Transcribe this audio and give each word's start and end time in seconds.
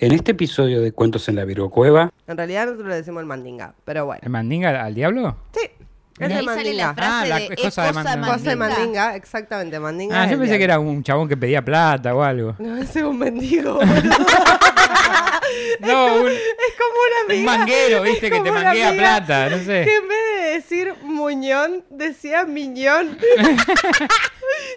En 0.00 0.12
este 0.12 0.30
episodio 0.32 0.80
de 0.80 0.92
Cuentos 0.92 1.28
en 1.28 1.36
la 1.36 1.44
Virgo 1.44 1.70
Cueva, 1.70 2.10
En 2.26 2.36
realidad 2.36 2.66
nosotros 2.66 2.88
le 2.88 2.94
decimos 2.96 3.20
el 3.20 3.26
mandinga, 3.26 3.74
pero 3.84 4.06
bueno. 4.06 4.20
¿El 4.22 4.30
mandinga 4.30 4.84
al 4.84 4.94
diablo? 4.94 5.36
Sí, 5.52 5.68
es 6.20 6.32
ahí 6.32 6.44
sale 6.44 6.72
la 6.74 6.92
mandinga. 6.92 6.94
frase 6.94 7.10
Ah, 7.10 7.26
la 7.26 7.38
de 7.38 7.48
cosa 7.48 7.52
"Es 7.54 7.58
de 7.58 7.64
cosa 7.64 7.92
mandinga". 7.92 8.32
Cosa 8.32 8.50
de 8.50 8.56
mandinga, 8.56 9.16
exactamente, 9.16 9.80
mandinga. 9.80 10.22
Ah, 10.22 10.30
yo 10.30 10.38
pensé 10.38 10.56
que 10.58 10.64
era 10.64 10.78
un 10.78 11.02
chabón 11.02 11.28
que 11.28 11.36
pedía 11.36 11.64
plata 11.64 12.14
o 12.14 12.22
algo. 12.22 12.54
No, 12.58 12.76
ese 12.76 13.00
es 13.00 13.04
un 13.04 13.18
mendigo. 13.18 13.80
No, 15.80 16.06
un, 16.16 16.28
Es 16.28 16.74
como 16.76 16.98
una 17.06 17.24
un 17.26 17.30
amiga. 17.32 17.56
manguero, 17.58 18.02
viste, 18.02 18.30
que 18.30 18.40
te 18.40 18.52
manguea 18.52 18.92
plata, 18.92 19.48
no 19.48 19.56
Que 19.58 19.64
sé. 19.64 19.80
en 19.82 19.86
vez 20.08 20.18
de 20.26 20.27
decir 20.58 20.94
muñón, 21.02 21.84
decía 21.88 22.44
miñón. 22.44 23.16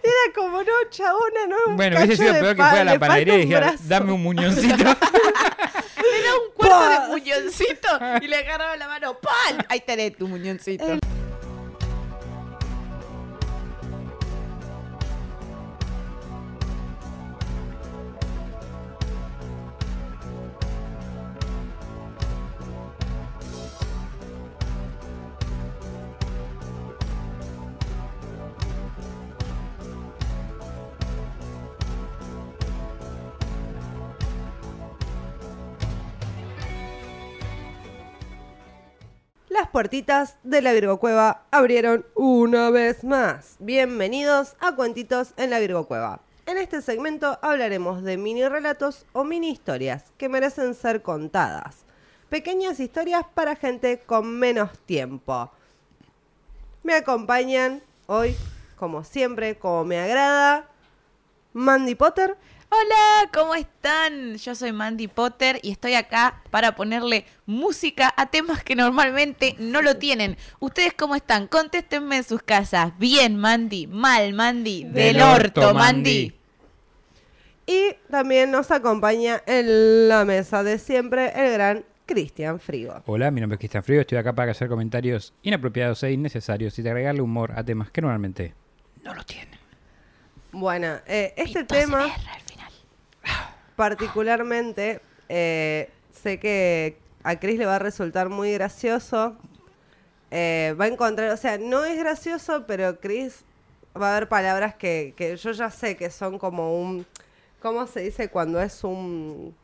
Era 0.03 0.33
como, 0.35 0.61
no, 0.61 0.71
chabona, 0.89 1.47
no 1.47 1.55
un 1.67 1.75
Bueno, 1.77 1.97
hubiese 1.97 2.17
sido 2.17 2.33
peor 2.33 2.55
que 2.55 2.61
pan, 2.61 2.69
fue 2.71 2.79
a 2.79 2.83
la 2.83 2.99
panadería 2.99 3.35
y 3.35 3.41
dijera, 3.41 3.67
brazo". 3.69 3.83
dame 3.87 4.13
un 4.13 4.21
muñoncito. 4.23 4.75
Le 4.77 4.83
da 4.83 6.35
un 6.35 6.53
cuerpo 6.55 6.77
Pa. 6.77 6.99
de 6.99 7.07
muñoncito 7.11 7.87
y 8.21 8.27
le 8.27 8.35
agarraba 8.37 8.75
la 8.75 8.87
mano. 8.87 9.17
¡Pal! 9.19 9.65
Ahí 9.69 9.81
tenés 9.81 10.15
tu 10.17 10.27
muñoncito. 10.27 10.99
Las 39.51 39.67
puertitas 39.67 40.37
de 40.43 40.61
la 40.61 40.71
Virgo 40.71 40.97
Cueva 40.97 41.43
abrieron 41.51 42.05
una 42.15 42.69
vez 42.69 43.03
más. 43.03 43.57
Bienvenidos 43.59 44.55
a 44.61 44.73
Cuentitos 44.77 45.33
en 45.35 45.49
la 45.49 45.59
Virgo 45.59 45.87
Cueva. 45.87 46.21
En 46.45 46.57
este 46.57 46.81
segmento 46.81 47.37
hablaremos 47.41 48.01
de 48.01 48.15
mini 48.15 48.47
relatos 48.47 49.05
o 49.11 49.25
mini 49.25 49.49
historias 49.49 50.13
que 50.17 50.29
merecen 50.29 50.73
ser 50.73 51.01
contadas. 51.01 51.83
Pequeñas 52.29 52.79
historias 52.79 53.25
para 53.33 53.57
gente 53.57 53.99
con 53.99 54.39
menos 54.39 54.71
tiempo. 54.85 55.51
Me 56.83 56.93
acompañan 56.93 57.83
hoy, 58.07 58.37
como 58.77 59.03
siempre, 59.03 59.59
como 59.59 59.83
me 59.83 59.99
agrada, 59.99 60.69
Mandy 61.51 61.95
Potter. 61.95 62.37
Hola, 62.73 63.29
¿cómo 63.33 63.53
están? 63.53 64.37
Yo 64.37 64.55
soy 64.55 64.71
Mandy 64.71 65.09
Potter 65.09 65.59
y 65.61 65.71
estoy 65.71 65.95
acá 65.95 66.41
para 66.51 66.73
ponerle 66.73 67.25
música 67.45 68.13
a 68.15 68.27
temas 68.27 68.63
que 68.63 68.77
normalmente 68.77 69.57
no 69.59 69.81
lo 69.81 69.97
tienen. 69.97 70.37
¿Ustedes 70.61 70.93
cómo 70.93 71.15
están? 71.15 71.47
Contéstenme 71.47 72.15
en 72.15 72.23
sus 72.23 72.41
casas. 72.41 72.97
Bien, 72.97 73.35
Mandy. 73.35 73.87
Mal, 73.87 74.31
Mandy. 74.31 74.85
Del, 74.85 74.93
Del 74.93 75.21
orto, 75.21 75.67
orto, 75.67 75.73
Mandy. 75.73 76.33
Y 77.65 77.93
también 78.09 78.51
nos 78.51 78.71
acompaña 78.71 79.43
en 79.47 80.07
la 80.07 80.23
mesa 80.23 80.63
de 80.63 80.79
siempre 80.79 81.33
el 81.35 81.51
gran 81.51 81.85
Cristian 82.05 82.57
Frigo. 82.61 83.03
Hola, 83.05 83.31
mi 83.31 83.41
nombre 83.41 83.55
es 83.55 83.59
Cristian 83.59 83.83
Frío, 83.83 83.99
estoy 83.99 84.17
acá 84.17 84.31
para 84.33 84.51
hacer 84.51 84.69
comentarios 84.69 85.33
inapropiados 85.43 86.03
e 86.03 86.13
innecesarios 86.13 86.79
y 86.79 86.83
de 86.83 86.89
agregarle 86.89 87.21
humor 87.21 87.51
a 87.53 87.65
temas 87.65 87.91
que 87.91 87.99
normalmente 87.99 88.55
no 89.03 89.13
lo 89.13 89.25
tienen. 89.25 89.59
Bueno, 90.53 90.99
eh, 91.07 91.33
este 91.37 91.61
Pito 91.61 91.75
tema. 91.75 92.07
Particularmente 93.81 95.01
eh, 95.27 95.89
sé 96.11 96.37
que 96.37 96.99
a 97.23 97.39
Chris 97.39 97.57
le 97.57 97.65
va 97.65 97.77
a 97.77 97.79
resultar 97.79 98.29
muy 98.29 98.53
gracioso. 98.53 99.35
Eh, 100.29 100.75
va 100.79 100.85
a 100.85 100.87
encontrar, 100.87 101.31
o 101.31 101.37
sea, 101.37 101.57
no 101.57 101.83
es 101.83 101.97
gracioso, 101.97 102.65
pero 102.67 102.99
Chris 102.99 103.43
va 103.99 104.09
a 104.09 104.17
haber 104.17 104.29
palabras 104.29 104.75
que, 104.75 105.15
que 105.17 105.35
yo 105.35 105.51
ya 105.51 105.71
sé 105.71 105.97
que 105.97 106.11
son 106.11 106.37
como 106.37 106.79
un... 106.79 107.07
¿Cómo 107.59 107.87
se 107.87 108.01
dice 108.01 108.29
cuando 108.29 108.61
es 108.61 108.83
un... 108.83 109.55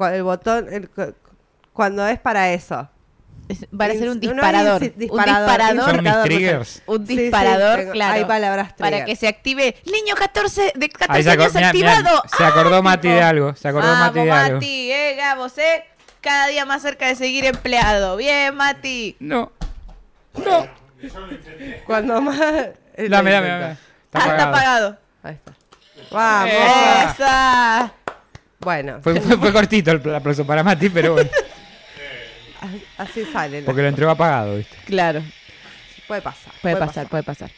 el 0.00 0.22
botón... 0.24 0.90
cuando 1.72 2.04
es 2.04 2.18
para 2.18 2.52
eso? 2.52 2.88
Es- 3.48 3.66
Va 3.78 3.84
a 3.84 3.88
ser 3.90 4.08
un 4.08 4.20
No, 4.20 4.28
no, 4.28 4.32
disparador. 4.32 4.82
Un 4.82 4.92
disparador, 4.96 5.46
disparador. 5.50 5.84
Son 5.84 5.92
mis 5.92 6.02
Disparador, 6.02 6.24
triggers. 6.24 6.82
Un 6.86 7.06
Sí, 7.06 7.16
sí, 7.16 7.22
disparador, 7.22 7.78
tengo- 7.78 7.92
claro. 7.92 8.14
hay 8.14 8.24
palabras 8.24 8.72
Para 8.72 8.88
trigger. 8.88 9.04
que 9.06 9.16
se 9.16 9.28
active. 9.28 9.76
Niño 9.84 10.14
14 10.14 10.72
de 10.74 10.88
14 10.88 11.12
Ahí 11.12 11.22
se, 11.22 11.30
acor- 11.30 11.42
años 11.42 11.54
mirá, 11.54 11.72
mirá, 11.72 11.90
activado. 11.92 12.22
se 12.36 12.44
acordó 12.44 12.76
¡Ah, 12.76 12.82
Mati 12.82 13.08
de 13.08 13.22
algo, 13.22 13.54
se 13.54 13.68
acordó 13.68 13.86
Vamos, 13.88 14.06
Mati 14.06 14.20
de 14.20 14.30
algo. 14.32 14.54
Mati, 14.54 14.92
eh, 14.92 15.14
Gabos, 15.16 15.58
eh. 15.58 15.84
Cada 16.22 16.46
día 16.46 16.64
más 16.64 16.80
cerca 16.80 17.06
de 17.06 17.16
seguir 17.16 17.44
empleado. 17.44 18.16
Bien, 18.16 18.54
Mati. 18.54 19.14
No, 19.20 19.52
no. 20.44 20.66
Cuando 21.86 22.20
más... 22.22 22.38
Dame, 22.40 23.30
dame, 23.30 23.48
dame. 23.48 23.64
ah, 23.64 23.76
está 24.06 24.18
apagado. 24.24 24.48
apagado. 24.48 24.96
Ahí 25.22 25.34
está. 25.34 25.52
Vamos. 26.10 26.50
Eh. 26.50 27.04
Esa. 27.10 27.92
Bueno, 28.60 29.00
Fue, 29.02 29.20
fue- 29.20 29.36
fue 29.36 29.52
cortito 29.52 29.90
el 29.90 30.14
aplauso 30.14 30.46
para 30.46 30.62
Mati, 30.62 30.88
pero 30.88 31.12
bueno, 31.14 31.28
así 32.98 33.24
sale. 33.26 33.62
porque 33.62 33.82
lo 33.82 33.88
entregó 33.88 34.10
apagado, 34.10 34.56
¿viste? 34.56 34.76
Claro. 34.86 35.22
Puede 36.06 36.22
pasar. 36.22 36.52
Puede 36.60 36.76
pasar, 36.76 37.08
puede 37.08 37.22
pasar. 37.22 37.50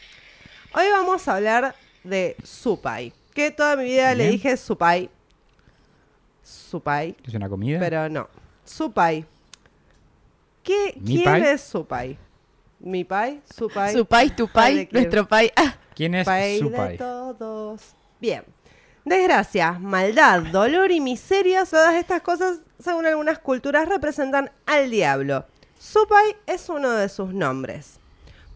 Hoy 0.73 0.85
vamos 0.91 1.27
a 1.27 1.35
hablar 1.35 1.75
de 2.03 2.35
Supai. 2.43 3.13
Que 3.33 3.51
toda 3.51 3.75
mi 3.75 3.85
vida 3.85 4.13
le 4.15 4.23
Bien. 4.25 4.31
dije 4.31 4.57
Supai. 4.57 5.09
Supai. 6.43 7.15
¿Es 7.25 7.33
una 7.33 7.49
comida? 7.49 7.79
Pero 7.79 8.09
no. 8.09 8.27
Supai. 8.63 9.25
¿Qué, 10.63 10.93
¿Mi 10.99 11.15
¿Quién 11.15 11.23
pai? 11.23 11.41
es 11.43 11.61
Supai? 11.61 12.17
¿Mi 12.79 13.03
pai? 13.03 13.41
Supai. 13.55 13.93
Su 13.93 14.05
pai, 14.05 14.35
tu 14.35 14.47
Pai 14.47 14.87
nuestro 14.91 15.27
pai. 15.27 15.51
Ah, 15.55 15.75
¿Quién 15.95 16.13
es 16.15 16.25
Pai 16.25 16.53
de 16.53 16.59
Supai? 16.59 16.97
todos. 16.97 17.81
Bien. 18.19 18.43
Desgracia, 19.07 19.71
maldad, 19.79 20.41
dolor 20.51 20.91
y 20.91 20.99
miseria, 20.99 21.63
todas 21.63 21.95
estas 21.95 22.21
cosas, 22.21 22.59
según 22.77 23.05
algunas 23.05 23.39
culturas, 23.39 23.87
representan 23.87 24.51
al 24.65 24.91
diablo. 24.91 25.45
Supai 25.79 26.35
es 26.45 26.67
uno 26.67 26.91
de 26.91 27.07
sus 27.07 27.33
nombres. 27.33 28.01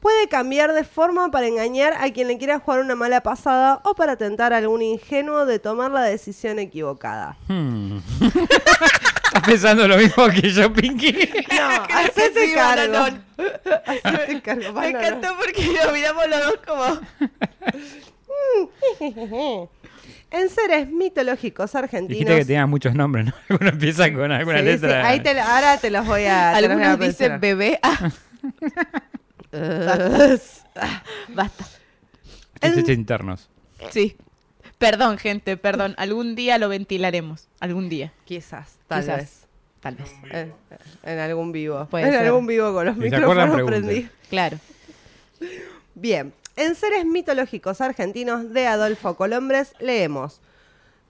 Puede 0.02 0.28
cambiar 0.28 0.74
de 0.74 0.84
forma 0.84 1.32
para 1.32 1.48
engañar 1.48 1.94
a 1.94 2.12
quien 2.12 2.28
le 2.28 2.38
quiera 2.38 2.60
jugar 2.60 2.82
una 2.82 2.96
mala 2.96 3.24
pasada 3.24 3.80
o 3.86 3.96
para 3.96 4.18
tentar 4.18 4.52
a 4.52 4.58
algún 4.58 4.82
ingenuo 4.82 5.46
de 5.46 5.60
tomar 5.60 5.90
la 5.90 6.02
decisión 6.02 6.60
equivocada. 6.60 7.38
Hmm. 7.48 8.00
Estás 9.24 9.44
pensando 9.46 9.88
lo 9.88 9.96
mismo 9.96 10.28
que 10.28 10.50
yo, 10.50 10.74
Pinky. 10.74 11.30
No, 11.50 11.70
hacete 11.96 12.48
sí, 12.48 12.54
cargo. 12.54 12.92
Bananón. 12.92 13.24
Hacete 13.86 14.42
cargo. 14.42 14.74
Me 14.74 14.90
encantó 14.90 15.30
porque 15.38 15.66
nos 15.82 15.94
miramos 15.94 16.28
los 16.28 16.46
dos 16.46 16.60
como. 16.68 17.00
En 20.32 20.50
seres 20.50 20.90
mitológicos 20.90 21.72
Dijiste 21.74 21.78
argentinos. 21.98 22.36
que 22.36 22.46
tenías 22.46 22.68
muchos 22.68 22.96
nombres, 22.96 23.26
¿no? 23.26 23.34
Algunos 23.50 23.74
empiezan 23.74 24.14
con 24.14 24.32
alguna 24.32 24.60
Sí, 24.60 24.64
letra. 24.66 25.02
sí, 25.02 25.08
ahí 25.08 25.20
te, 25.20 25.40
ahora 25.40 25.78
te 25.78 25.90
los 25.92 26.06
voy 26.08 26.24
a. 26.24 26.56
Algunos 26.56 27.00
dicen 27.00 27.40
bebé. 27.40 27.80
Ah, 29.54 31.04
basta. 31.30 31.66
Chistes 32.62 32.90
internos. 32.98 33.50
Sí. 33.90 34.16
Perdón, 34.78 35.18
gente, 35.18 35.58
perdón. 35.58 35.94
Algún 35.98 36.36
día 36.36 36.58
lo 36.58 36.70
ventilaremos. 36.70 37.48
Algún 37.60 37.90
día. 37.90 38.14
Quizás, 38.26 38.78
tal 38.88 39.02
Quizás. 39.02 39.18
vez. 39.18 39.48
Tal 39.82 39.96
vez. 39.96 40.12
En, 40.32 40.54
en 41.04 41.20
algún 41.20 41.52
vivo. 41.52 41.86
Puede 41.90 42.06
en 42.08 42.14
ser. 42.14 42.26
algún 42.28 42.48
vivo 42.48 42.72
con 42.74 42.86
los 42.86 42.96
micrófonos 42.96 43.62
prendidos. 43.64 44.10
Claro. 44.30 44.58
Bien. 45.96 46.34
En 46.62 46.76
seres 46.76 47.08
mitológicos 47.08 47.82
argentinos 47.82 48.54
de 48.54 48.68
Adolfo 48.68 49.16
Colombres 49.16 49.74
leemos. 49.80 50.42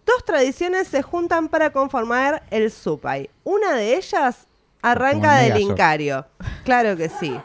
Dos 0.06 0.23
tradiciones 0.23 0.88
se 0.88 1.01
juntan 1.01 1.50
para 1.50 1.72
conformar 1.72 2.43
el 2.52 2.72
Supay. 2.72 3.29
Una 3.43 3.73
de 3.73 3.97
ellas 3.97 4.47
arranca 4.81 5.40
del 5.40 5.52
Megazord. 5.52 5.72
Incario. 5.72 6.28
Claro 6.64 6.96
que 6.96 7.09
sí. 7.09 7.37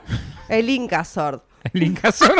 El 0.48 0.70
Inca 0.70 1.04
Sword. 1.04 1.40
El 1.72 1.82
Incasor. 1.82 2.32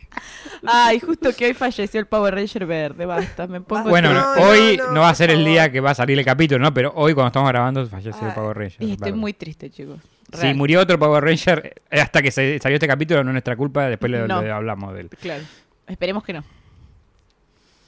Ay, 0.66 0.98
justo 0.98 1.36
que 1.36 1.44
hoy 1.44 1.52
falleció 1.52 2.00
el 2.00 2.06
Power 2.06 2.34
Ranger 2.34 2.64
verde. 2.64 3.04
Basta, 3.04 3.46
me 3.46 3.60
pongo. 3.60 3.90
bueno, 3.90 4.14
No, 4.14 4.34
no, 4.34 4.42
hoy 4.48 4.78
no, 4.78 4.92
no, 4.92 5.00
va 5.02 5.10
a 5.10 5.14
ser 5.14 5.28
el 5.30 5.44
día 5.44 5.70
que 5.70 5.80
va 5.80 5.90
a 5.90 5.94
salir 5.94 6.18
el 6.18 6.24
capítulo, 6.24 6.58
¿no? 6.58 6.72
Pero 6.72 6.90
hoy 6.96 7.12
cuando 7.12 7.26
estamos 7.26 7.50
grabando 7.50 7.86
falleció 7.86 8.26
el 8.26 8.32
Power 8.32 8.56
Ranger. 8.56 8.82
Y 8.82 8.92
estoy 8.92 8.96
Bárbaro. 8.96 9.16
muy 9.16 9.34
triste, 9.34 9.68
chicos. 9.68 9.98
Sí, 10.32 10.40
Real. 10.42 10.54
murió 10.56 10.80
otro 10.80 10.98
Power 10.98 11.22
Ranger 11.22 11.74
eh, 11.90 12.00
hasta 12.00 12.22
que 12.22 12.30
se 12.30 12.58
salió 12.58 12.76
este 12.76 12.86
capítulo, 12.88 13.22
no 13.22 13.30
es 13.30 13.34
nuestra 13.34 13.54
culpa, 13.56 13.86
después 13.86 14.10
le, 14.10 14.26
No. 14.26 14.42
le 14.42 14.50
hablamos 14.50 14.94
de 14.94 15.00
él. 15.02 15.10
Claro. 15.10 15.44
Esperemos 15.86 16.24
que 16.24 16.32
no. 16.32 16.44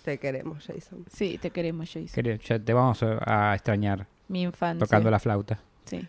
Te 0.05 0.19
queremos, 0.19 0.63
Jason. 0.67 1.05
Sí, 1.11 1.39
te 1.39 1.51
queremos, 1.51 1.89
Jason. 1.91 2.39
Ya 2.45 2.59
te 2.59 2.73
vamos 2.75 3.03
a 3.03 3.51
a 3.51 3.55
extrañar 3.55 4.07
Mi 4.29 4.43
infancia. 4.43 4.85
tocando 4.87 5.11
la 5.11 5.19
flauta. 5.19 5.59
Sí. 5.87 6.07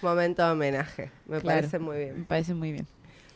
Momento 0.00 0.44
de 0.44 0.50
homenaje. 0.52 1.10
Me 1.26 1.40
Claro. 1.40 1.58
parece 1.60 1.78
muy 1.78 1.96
Me 1.96 2.04
bien. 2.04 2.24
parece 2.24 2.54
muy 2.54 2.72
bien. 2.72 2.86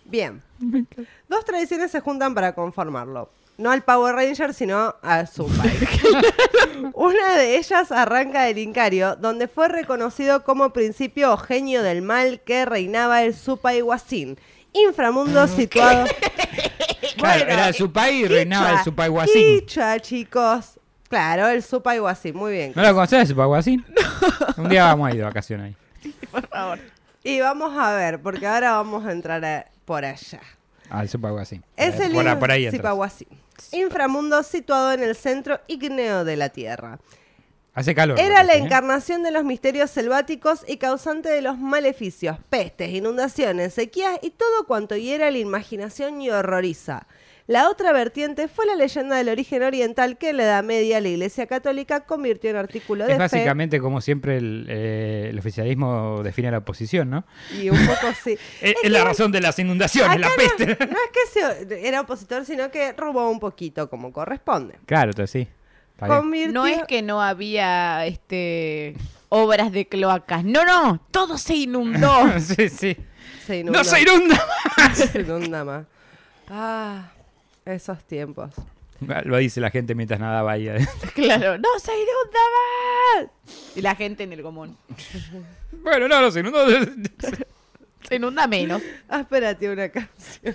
Bien. 0.05 0.43
Dos 1.29 1.45
tradiciones 1.45 1.91
se 1.91 2.01
juntan 2.01 2.35
para 2.35 2.55
conformarlo. 2.55 3.31
No 3.59 3.71
al 3.71 3.83
Power 3.83 4.15
Ranger, 4.15 4.53
sino 4.53 4.95
al 5.03 5.27
Supai. 5.29 5.73
Una 6.93 7.35
de 7.37 7.57
ellas 7.57 7.91
arranca 7.91 8.43
del 8.43 8.59
Incario, 8.59 9.17
donde 9.17 9.49
fue 9.49 9.69
reconocido 9.69 10.45
como 10.45 10.73
principio 10.75 11.33
o 11.33 11.37
genio 11.39 11.83
del 11.83 12.03
mal 12.03 12.41
que 12.45 12.65
reinaba 12.67 13.23
el 13.23 13.35
Supai 13.35 13.81
Guasín, 13.81 14.39
inframundo 14.73 15.47
situado... 15.49 16.05
Claro, 17.17 17.39
Bueno, 17.45 17.53
era 17.55 17.69
el 17.69 17.75
Supai 17.75 18.15
y 18.17 18.27
reinaba 18.27 18.67
el 18.67 18.71
Quichua, 18.73 18.85
Supai 18.85 19.09
Guasín. 19.09 19.61
Quichua, 19.61 20.01
chicos. 20.01 20.79
Claro, 21.09 21.49
el 21.49 21.63
Supai 21.63 21.99
Guasín, 21.99 22.37
muy 22.37 22.53
bien. 22.53 22.73
¿No 22.75 22.83
lo 22.83 22.93
conoces 22.93 23.21
el 23.21 23.27
Supai 23.29 23.47
Guasín? 23.47 23.87
Un 24.59 24.69
día 24.69 24.85
vamos 24.85 25.09
a 25.09 25.11
ir 25.13 25.17
de 25.19 25.23
vacaciones 25.23 25.75
ahí. 26.03 26.13
Por 26.31 26.47
favor. 26.49 26.79
Y 27.25 27.41
vamos 27.41 27.73
a 27.79 27.95
ver, 27.95 28.21
porque 28.21 28.47
ahora 28.47 28.73
vamos 28.73 29.07
a 29.07 29.13
entrar 29.13 29.43
a- 29.47 29.65
por 29.87 30.05
allá. 30.05 30.41
Al 30.91 31.09
Supai 31.09 31.33
Guasín. 31.33 31.65
Es 31.77 31.99
el 32.01 32.13
por, 32.13 32.39
por 32.39 32.51
ahí 32.51 32.67
inframundo 33.73 34.43
situado 34.43 34.93
en 34.93 35.03
el 35.03 35.17
centro 35.17 35.61
ígneo 35.67 36.25
de 36.25 36.37
la 36.37 36.51
Tierra. 36.51 36.99
Hace 37.75 37.95
calor. 37.95 38.19
Era 38.19 38.43
la 38.43 38.55
encarnación 38.55 39.23
de 39.23 39.31
los 39.31 39.45
misterios 39.45 39.91
selváticos 39.91 40.65
y 40.67 40.79
causante 40.79 41.29
de 41.29 41.43
los 41.43 41.59
maleficios, 41.59 42.39
pestes, 42.49 42.91
inundaciones, 42.91 43.75
sequías 43.75 44.19
y 44.23 44.31
todo 44.31 44.65
cuanto 44.67 44.97
hiera 44.97 45.31
la 45.31 45.39
imaginación 45.39 46.23
y 46.23 46.31
horroriza. 46.31 47.07
La 47.49 47.69
otra 47.71 47.93
vertiente 47.93 48.49
fue 48.49 48.67
la 48.67 48.75
leyenda 48.75 49.17
del 49.17 49.29
origen 49.29 49.63
oriental 49.63 50.19
que 50.19 50.31
en 50.31 50.39
la 50.39 50.43
Edad 50.43 50.65
Media 50.65 51.01
la 51.01 51.07
Iglesia 51.09 51.47
Católica 51.47 52.01
convirtió 52.01 52.51
en 52.51 52.57
artículo 52.57 53.05
de 53.05 53.13
Es 53.13 53.17
fe 53.19 53.23
básicamente 53.23 53.79
como 53.81 54.01
siempre 54.01 54.37
el, 54.39 54.67
eh, 54.69 55.29
el 55.31 55.39
oficialismo 55.39 56.23
define 56.25 56.49
a 56.49 56.51
la 56.51 56.59
oposición, 56.59 57.09
¿no? 57.09 57.25
y 57.57 57.71
un 57.71 57.79
poco 57.87 58.09
sí. 58.25 58.37
Es, 58.61 58.75
la 58.91 59.05
razón 59.05 59.31
de 59.31 59.41
las 59.41 59.57
inundaciones, 59.61 60.19
la 60.19 60.29
peste. 60.37 60.67
No, 60.67 60.87
no 60.87 60.97
es 60.97 61.11
que 61.13 61.67
se- 61.69 61.87
era 61.89 62.01
opositor, 62.01 62.45
sino 62.45 62.69
que 62.73 62.93
robó 62.95 63.31
un 63.31 63.39
poquito 63.39 63.89
como 63.89 64.13
corresponde. 64.13 64.79
Claro, 64.87 65.11
entonces 65.11 65.31
sí. 65.31 65.49
Convirtió- 66.05 66.53
No 66.53 66.67
es 66.67 66.83
que 66.89 67.01
no 67.03 67.23
había 67.23 68.05
este 68.07 68.95
obras 69.29 69.71
de 69.73 69.87
cloacas. 69.87 70.45
No, 70.45 70.65
no, 70.65 71.01
todo 71.11 71.39
se 71.39 71.55
inundó. 71.55 72.27
sí, 72.41 72.69
sí. 72.69 72.97
se 73.47 73.59
inundó. 73.61 73.79
¡No 73.79 73.85
se 73.85 74.01
inunda! 74.03 74.45
Se 74.95 75.21
inunda 75.21 75.65
más. 75.65 75.87
Ah, 76.49 77.11
esos 77.67 78.03
tiempos. 78.05 78.55
Lo 79.25 79.37
dice 79.37 79.61
la 79.61 79.71
gente 79.71 79.95
mientras 79.95 80.19
nadaba 80.19 80.53
ahí. 80.53 80.69
claro, 81.15 81.59
no 81.59 81.69
se 81.79 81.93
inunda 81.93 82.41
más. 82.55 83.29
Y 83.77 83.83
la 83.83 83.95
gente 83.95 84.25
en 84.25 84.33
el 84.33 84.43
gomón. 84.43 84.77
bueno, 85.83 86.09
no, 86.09 86.21
no 86.21 86.31
se 86.31 86.41
inundó. 86.41 86.67
Se 88.09 88.15
inunda 88.15 88.47
menos. 88.47 88.81
Ah, 89.09 89.23
espérate, 89.23 89.69
una 89.69 89.89
canción. 89.89 90.55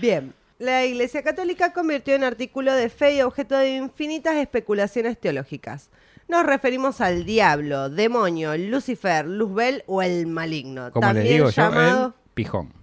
Bien. 0.00 0.32
La 0.60 0.84
Iglesia 0.84 1.24
Católica 1.24 1.72
convirtió 1.72 2.14
en 2.14 2.22
artículo 2.22 2.72
de 2.72 2.88
fe 2.88 3.16
y 3.16 3.22
objeto 3.22 3.58
de 3.58 3.74
infinitas 3.74 4.36
especulaciones 4.36 5.18
teológicas. 5.18 5.90
Nos 6.28 6.46
referimos 6.46 7.00
al 7.00 7.24
diablo, 7.24 7.90
demonio, 7.90 8.56
Lucifer, 8.56 9.26
Luzbel 9.26 9.82
o 9.88 10.00
el 10.00 10.28
maligno. 10.28 10.92
Como 10.92 11.04
les 11.08 11.14
También 11.14 11.34
digo 11.34 11.50
yo, 11.50 11.56
llamado... 11.56 12.06
el 12.06 12.12
pijón. 12.34 12.81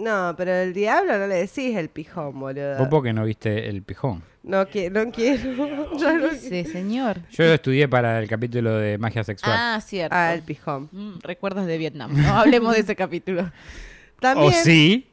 No, 0.00 0.34
pero 0.36 0.52
el 0.54 0.72
diablo 0.72 1.18
no 1.18 1.26
le 1.26 1.34
decís 1.36 1.76
el 1.76 1.88
pijón, 1.88 2.38
boludo. 2.40 2.78
Vos 2.78 2.88
porque 2.88 3.12
no 3.12 3.24
viste 3.24 3.68
el 3.68 3.82
pijón. 3.82 4.22
No, 4.42 4.66
qui- 4.66 4.90
no 4.90 5.10
quiero. 5.12 5.94
Yo 5.98 6.12
no 6.18 6.30
Sí, 6.32 6.64
señor. 6.64 7.18
Yo 7.30 7.44
lo 7.44 7.52
estudié 7.54 7.86
para 7.88 8.18
el 8.20 8.28
capítulo 8.28 8.74
de 8.78 8.96
magia 8.98 9.22
sexual. 9.24 9.52
Ah, 9.54 9.80
cierto. 9.84 10.16
Ah, 10.16 10.32
el 10.32 10.42
pijón. 10.42 10.88
Mm, 10.92 11.18
recuerdos 11.22 11.66
de 11.66 11.76
Vietnam. 11.76 12.10
No 12.16 12.38
hablemos 12.38 12.74
de 12.74 12.80
ese 12.80 12.96
capítulo. 12.96 13.50
También. 14.20 14.48
¿O 14.52 14.52
sí? 14.64 15.06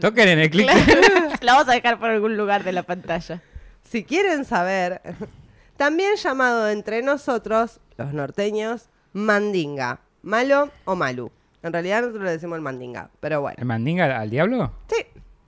Toquen 0.00 0.28
en 0.28 0.38
el 0.40 0.50
clic. 0.50 0.68
La 1.42 1.54
vamos 1.54 1.68
a 1.68 1.72
dejar 1.72 1.98
por 1.98 2.10
algún 2.10 2.36
lugar 2.36 2.64
de 2.64 2.72
la 2.72 2.82
pantalla. 2.84 3.42
Si 3.88 4.02
quieren 4.02 4.44
saber, 4.44 5.00
también 5.76 6.16
llamado 6.16 6.68
entre 6.70 7.02
nosotros, 7.02 7.80
los 7.96 8.12
norteños, 8.12 8.88
mandinga, 9.12 10.00
malo 10.22 10.70
o 10.84 10.96
malu. 10.96 11.30
En 11.64 11.72
realidad 11.72 12.00
nosotros 12.02 12.22
le 12.24 12.30
decimos 12.30 12.56
el 12.56 12.62
mandinga, 12.62 13.08
pero 13.20 13.40
bueno. 13.40 13.56
¿El 13.58 13.64
mandinga 13.64 14.20
al 14.20 14.28
diablo? 14.30 14.70
Sí. 14.88 15.04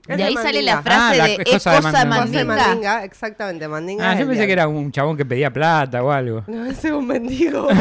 es 0.07 0.17
De 0.17 0.23
ahí 0.23 0.33
sale 0.35 0.61
la 0.63 0.81
frase 0.81 0.99
Ah, 0.99 1.15
la 1.15 1.27
de 1.27 1.37
cosa 1.37 1.41
es 1.43 1.47
de 1.47 1.53
cosa 1.53 1.71
mandinga". 1.71 1.91
Cosa 1.91 1.99
de 1.99 2.45
mandinga. 2.45 2.55
mandinga, 2.65 3.03
exactamente, 3.03 3.67
mandinga. 3.67 4.09
Ah, 4.09 4.13
es 4.13 4.19
yo 4.21 4.27
pensé 4.27 4.45
que 4.47 4.53
era 4.53 4.67
un 4.67 4.91
chabón 4.91 5.15
que 5.15 5.25
pedía 5.25 5.51
plata 5.53 6.03
o 6.03 6.11
algo. 6.11 6.43
No, 6.47 6.65
ese 6.65 6.87
es 6.87 6.93
un 6.93 7.05
mendigo. 7.07 7.67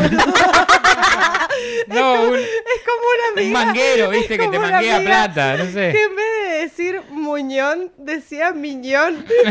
No, 1.89 2.23
un, 2.25 2.35
Es 2.37 2.83
como 2.85 3.03
una 3.15 3.33
un 3.33 3.39
amiga. 3.39 3.65
manguero, 3.65 4.11
viste, 4.11 4.35
es 4.35 4.41
que 4.41 4.47
te 4.49 4.57
como 4.57 4.61
manguea 4.71 4.97
amiga 4.97 5.11
plata, 5.11 5.57
no 5.57 5.65
sé. 5.65 5.93
Que 5.93 6.03
en 6.05 6.17
vez 6.17 6.27
de 6.45 6.57
decir 6.59 7.01
muñón, 7.11 7.93
decía 7.97 8.53
miñón. 8.53 9.25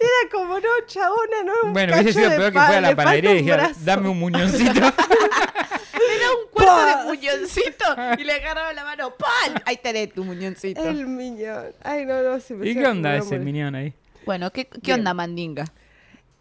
Era 0.00 0.30
como, 0.30 0.54
no, 0.58 0.66
chabona, 0.86 1.42
no 1.44 1.52
es 1.54 1.62
un 1.64 1.72
Bueno, 1.72 1.94
hubiese 1.94 2.12
sido 2.12 2.30
peor 2.30 2.52
que 2.52 2.58
fuera 2.58 2.78
a 2.78 2.80
la 2.80 2.96
panadería 2.96 3.30
y 3.30 3.32
un 3.34 3.38
dijera, 3.44 3.64
brazo". 3.64 3.80
dame 3.84 4.08
un 4.10 4.18
muñoncito. 4.18 4.80
De 6.58 7.04
muñoncito 7.04 7.84
y 8.18 8.24
le 8.24 8.32
agarraba 8.32 8.72
la 8.72 8.84
mano. 8.84 9.14
¡Pal! 9.16 9.62
Ahí 9.64 9.76
tenés 9.76 10.12
tu 10.12 10.24
muñoncito. 10.24 10.82
El 10.82 11.06
miñón. 11.06 11.66
Ay, 11.82 12.04
no, 12.04 12.22
no, 12.22 12.40
se 12.40 12.54
me 12.54 12.68
¿Y 12.68 12.74
qué 12.74 12.86
onda 12.86 13.16
ese 13.16 13.38
minión 13.38 13.74
ahí? 13.74 13.92
Bueno, 14.26 14.50
¿qué, 14.52 14.66
qué 14.66 14.94
onda, 14.94 15.14
mandinga? 15.14 15.64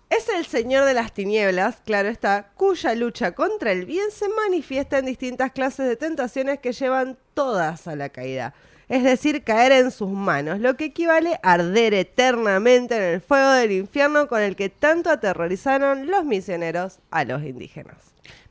Es 0.10 0.30
el 0.30 0.46
señor 0.46 0.86
de 0.86 0.94
las 0.94 1.14
tinieblas, 1.14 1.82
claro 1.84 2.08
está, 2.08 2.52
cuya 2.56 2.96
lucha 2.96 3.34
contra 3.34 3.74
el 3.74 3.86
bien 3.86 4.10
se 4.10 4.30
manifiesta 4.30 5.00
en 5.00 5.06
distintas 5.06 5.52
clases 5.52 5.86
de 5.86 5.98
tentaciones 5.98 6.60
que 6.60 6.72
llevan 6.72 7.18
todas 7.34 7.88
a 7.88 7.96
la 7.98 8.08
caída. 8.08 8.54
Es 8.88 9.04
decir, 9.04 9.44
caer 9.44 9.74
en 9.74 9.92
sus 9.92 10.10
manos, 10.10 10.62
lo 10.62 10.78
que 10.78 10.86
equivale 10.86 11.40
a 11.44 11.54
arder 11.54 11.94
eternamente 11.94 12.96
en 12.96 13.04
el 13.04 13.22
fuego 13.22 13.52
del 13.52 13.74
infierno 13.74 14.30
con 14.30 14.42
el 14.42 14.56
que 14.56 14.70
tanto 14.70 15.10
aterrorizaron 15.10 16.08
los 16.08 16.24
misioneros 16.24 17.00
a 17.12 17.26
los 17.26 17.44
indígenas. 17.44 17.98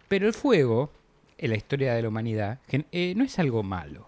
Pero 0.08 0.26
el 0.26 0.34
fuego, 0.34 0.90
en 1.38 1.50
la 1.50 1.56
historia 1.56 1.94
de 1.94 2.02
la 2.02 2.08
humanidad, 2.08 2.58
eh, 2.70 3.14
no 3.16 3.24
es 3.24 3.38
algo 3.38 3.62
malo. 3.62 4.06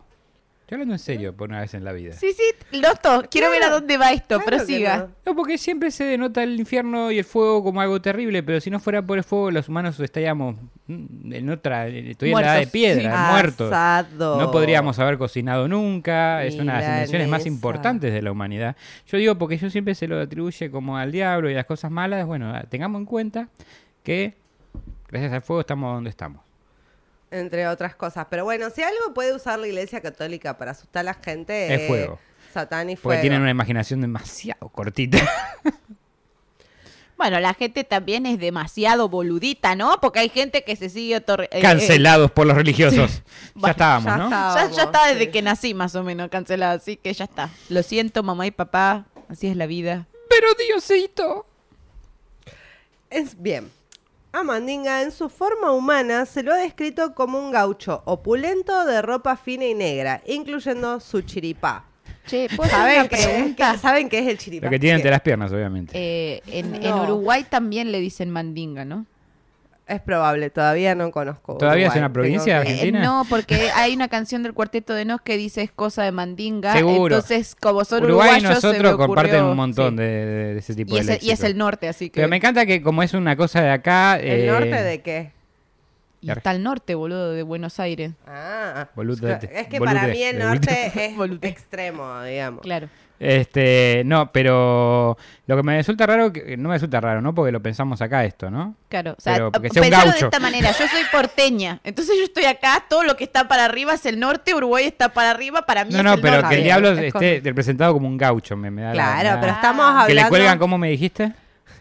Estoy 0.69 0.76
hablando 0.76 0.96
en 0.96 0.98
serio 0.98 1.34
por 1.34 1.48
una 1.48 1.60
vez 1.60 1.72
en 1.72 1.82
la 1.82 1.92
vida. 1.92 2.12
Sí, 2.12 2.34
sí, 2.34 2.78
Loto, 2.78 3.25
quiero 3.30 3.50
ver 3.50 3.62
a 3.62 3.70
dónde 3.70 3.96
va 3.96 4.12
esto, 4.12 4.38
Claro 4.38 4.44
prosiga. 4.44 4.98
no. 4.98 5.08
No, 5.25 5.34
porque 5.34 5.56
siempre 5.56 5.90
se 5.90 6.04
denota 6.04 6.42
el 6.42 6.60
infierno 6.60 7.10
y 7.10 7.19
el 7.19 7.25
fuego 7.25 7.64
como 7.64 7.80
algo 7.80 8.02
terrible, 8.02 8.42
pero 8.42 8.60
si 8.60 8.69
no 8.69 8.78
fuera 8.78 9.00
por 9.00 9.16
el 9.16 9.25
fuego, 9.25 9.50
los 9.50 9.70
humanos 9.70 9.98
estaríamos 9.98 10.56
mm, 10.86 11.32
en 11.32 11.48
otra, 11.48 11.88
eh, 11.88 12.10
estoy 12.10 12.32
en 12.32 12.34
la 12.34 12.42
edad 12.42 12.58
de 12.58 12.66
piedra, 12.66 13.28
sí. 13.28 13.32
muertos. 13.32 13.72
Asado. 13.72 14.38
No 14.38 14.50
podríamos 14.50 14.98
haber 14.98 15.16
cocinado 15.16 15.69
nunca, 15.69 16.44
es 16.44 16.56
una 16.56 16.74
de 16.74 16.81
las 16.82 16.90
invenciones 16.90 17.28
más 17.28 17.46
importantes 17.46 18.12
de 18.12 18.20
la 18.20 18.31
humanidad. 18.31 18.76
Yo 19.06 19.17
digo 19.17 19.38
porque 19.38 19.56
yo 19.56 19.70
siempre 19.70 19.94
se 19.94 20.06
lo 20.06 20.20
atribuye 20.20 20.70
como 20.70 20.98
al 20.98 21.10
diablo 21.10 21.48
y 21.48 21.55
las 21.55 21.64
cosas 21.64 21.91
malas, 21.91 22.26
bueno, 22.26 22.53
tengamos 22.69 22.98
en 23.00 23.06
cuenta 23.06 23.48
que 24.03 24.34
gracias 25.08 25.32
al 25.32 25.41
fuego 25.41 25.60
estamos 25.60 25.94
donde 25.94 26.10
estamos. 26.10 26.47
Entre 27.31 27.67
otras 27.69 27.94
cosas. 27.94 28.27
Pero 28.31 28.44
bueno, 28.44 28.70
si 28.70 28.82
algo 28.82 29.13
puede 29.15 29.35
usar 29.35 29.58
la 29.58 29.67
iglesia 29.67 30.01
católica 30.01 30.56
para 30.56 30.70
asustar 30.70 31.01
a 31.01 31.05
la 31.05 31.15
gente... 31.15 31.75
Es 31.75 31.81
eh, 31.82 31.87
fuego. 31.89 32.19
Satán 32.55 32.89
y 32.91 32.94
Porque 32.97 33.03
fuego. 33.03 33.20
tienen 33.20 33.43
una 33.43 33.51
imaginación 33.51 34.01
demasiado 34.01 34.69
cortita. 34.70 35.19
Bueno, 37.17 37.41
la 37.41 37.53
gente 37.53 37.82
también 37.82 38.27
es 38.27 38.39
demasiado 38.39 39.08
boludita, 39.08 39.75
¿no? 39.75 39.99
Porque 40.01 40.20
hay 40.20 40.29
gente 40.29 40.63
que 40.63 40.77
se 40.77 40.89
sigue 40.89 41.17
otor- 41.20 41.49
eh, 41.51 41.61
Cancelados 41.61 42.31
por 42.31 42.47
los 42.47 42.56
religiosos. 42.56 43.23
Ya 43.27 43.51
Bueno, 43.55 43.70
estábamos, 43.73 44.05
ya 44.13 44.17
¿no? 44.17 44.27
eh, 44.29 44.70
ya, 44.77 44.82
está 44.85 45.06
desde 45.08 45.25
sí. 45.25 45.31
que 45.32 45.43
nací 45.43 45.75
más 45.75 45.97
o 45.97 46.05
menos 46.05 46.29
cancelado, 46.29 46.77
así 46.77 46.97
que 46.97 47.13
ya 47.13 47.25
está. 47.25 47.51
Lo 47.70 47.82
siento, 47.82 48.23
mamá 48.23 48.47
y 48.47 48.53
papá, 48.53 49.06
así 49.29 49.49
es 49.49 49.56
la 49.56 49.67
vida. 49.67 50.06
Pero 50.31 50.47
Diosito. 50.69 51.44
Es 53.11 53.43
bien. 53.43 53.69
A 54.32 54.43
Mandinga 54.43 55.03
en 55.03 55.11
su 55.11 55.29
forma 55.29 55.73
humana 55.73 56.27
se 56.27 56.43
lo 56.43 56.53
ha 56.53 56.56
descrito 56.56 57.15
como 57.15 57.39
un 57.39 57.51
gaucho 57.51 58.03
opulento 58.05 58.85
de 58.85 59.01
ropa 59.01 59.37
fina 59.37 59.65
y 59.65 59.75
negra, 59.75 60.23
incluyendo 60.27 61.01
su 61.01 61.23
chiripá. 61.23 61.85
Che, 62.27 62.49
¿puedo 62.55 62.65
hacer 62.65 62.79
¿Saben 62.79 63.01
una 63.01 63.08
qué, 63.08 63.17
pregunta? 63.17 63.73
qué- 63.73 63.79
¿Saben 63.79 64.08
qué 64.11 64.19
es 64.19 64.27
el 64.29 64.39
chiripá? 64.39 64.67
Lo 64.67 64.70
que 64.70 64.79
tiene 64.79 64.97
entre 64.97 65.11
las 65.11 65.23
piernas, 65.23 65.51
obviamente. 65.51 65.93
Eh, 65.94 66.43
en, 66.47 66.75
en 66.75 66.82
No. 66.91 67.05
Uruguay 67.05 67.47
también 67.49 67.91
le 67.91 68.01
dicen 68.01 68.31
mandinga, 68.31 68.85
¿no? 68.85 69.06
Es 69.88 70.00
probable, 70.02 70.50
todavía 70.50 70.94
no 70.94 71.10
conozco. 71.10 71.56
¿Todavía 71.56 71.86
es 71.88 71.96
una 71.96 72.12
provincia 72.12 72.60
tengo 72.60 72.62
que- 72.62 72.68
Eh, 72.70 72.72
Argentina? 72.74 73.02
no, 73.02 73.24
porque 73.28 73.70
hay 73.74 73.94
una 73.94 74.08
canción 74.08 74.42
del 74.42 74.52
Cuarteto 74.52 74.92
de 74.92 75.06
Nos 75.06 75.22
que 75.22 75.36
dice 75.38 75.62
es 75.62 75.72
cosa 75.72 76.02
de 76.02 76.12
mandinga. 76.12 76.74
Seguro. 76.74 77.14
Entonces, 77.16 77.56
como 77.58 77.84
son 77.86 78.04
Uruguay 78.04 78.28
y 78.28 78.40
uruguayos, 78.44 78.60
se 78.60 78.66
me 78.66 78.72
nosotros 78.74 78.96
comparten 79.06 79.34
ocurrió- 79.36 79.50
un 79.50 79.56
montón 79.56 79.90
sí. 79.94 80.02
de, 80.02 80.06
de- 80.26 80.52
de 80.54 80.58
ese 80.58 80.74
tipo 80.74 80.92
Y 80.92 80.94
de 80.96 81.00
es, 81.00 81.08
el- 81.22 81.26
y 81.26 81.30
es 81.30 81.42
el 81.42 81.56
norte, 81.56 81.88
así 81.88 82.10
que... 82.10 82.16
Pero 82.16 82.28
me 82.28 82.36
encanta 82.36 82.66
que 82.66 82.82
como 82.82 83.02
es 83.02 83.14
una 83.14 83.34
cosa 83.36 83.62
de 83.62 83.70
acá... 83.70 84.18
¿El 84.20 84.40
eh, 84.42 84.46
norte 84.46 84.82
de 84.82 85.00
qué? 85.00 85.32
Y 86.20 86.31
está 86.31 86.51
al 86.51 86.63
norte, 86.63 86.94
boludo, 86.94 87.32
de 87.32 87.43
Buenos 87.44 87.79
Aires. 87.79 88.13
Ah, 88.27 88.89
Boludete. 88.96 89.48
es 89.60 89.69
que 89.69 89.79
Bolude, 89.79 89.94
para 89.94 90.08
mí 90.08 90.22
el 90.22 90.39
norte 90.39 90.87
es 90.94 91.13
extremo, 91.43 92.22
digamos. 92.22 92.63
Claro. 92.63 92.89
Este, 93.20 94.03
no, 94.05 94.31
pero 94.31 95.17
lo 95.48 95.56
que 95.56 95.63
me 95.65 95.77
resulta 95.77 96.06
raro, 96.06 96.32
que 96.32 96.56
no 96.56 96.69
me 96.69 96.77
resulta 96.77 97.01
raro, 97.01 97.20
¿no? 97.20 97.34
Porque 97.34 97.51
lo 97.51 97.60
pensamos 97.60 98.01
acá 98.01 98.25
esto, 98.25 98.48
¿no? 98.48 98.77
Claro, 98.89 99.17
o 99.19 99.20
sea, 99.20 99.34
Pero 99.34 99.51
porque 99.53 99.70
sea 99.70 99.82
un 99.82 99.89
pensalo 99.89 100.06
de 100.06 100.10
gaucho. 100.13 100.27
esta 100.27 100.39
manera, 100.39 100.70
yo 100.70 100.87
soy 100.87 101.03
porteña, 101.10 101.81
entonces 101.82 102.15
yo 102.17 102.25
estoy 102.25 102.44
acá, 102.44 102.84
todo 102.89 103.03
lo 103.03 103.17
que 103.17 103.25
está 103.25 103.48
para 103.48 103.65
arriba 103.65 103.94
es 103.94 104.06
el 104.06 104.20
norte, 104.20 104.55
Uruguay 104.55 104.84
está 104.87 105.08
para 105.08 105.31
arriba, 105.32 105.63
para 105.63 105.84
mí 105.84 105.91
No, 105.93 105.98
es 105.98 106.05
no, 106.05 106.15
el 106.15 106.20
pero 106.20 106.34
norte. 106.37 106.48
que 106.51 106.55
el 106.58 106.63
diablo 106.65 106.91
es 106.93 106.98
esté 107.13 107.41
representado 107.43 107.93
como 107.93 108.06
un 108.06 108.17
gaucho, 108.17 108.56
me, 108.56 108.70
me 108.70 108.82
da 108.82 108.89
la- 108.89 108.94
Claro, 108.94 109.19
me 109.31 109.34
da- 109.34 109.41
pero 109.41 109.53
Ah. 109.53 109.56
estamos 109.56 109.84
hablando... 109.87 110.06
Que 110.06 110.15
le 110.15 110.29
cuelgan, 110.29 110.58
¿cómo 110.60 110.79
me 110.79 110.89
dijiste? 110.91 111.32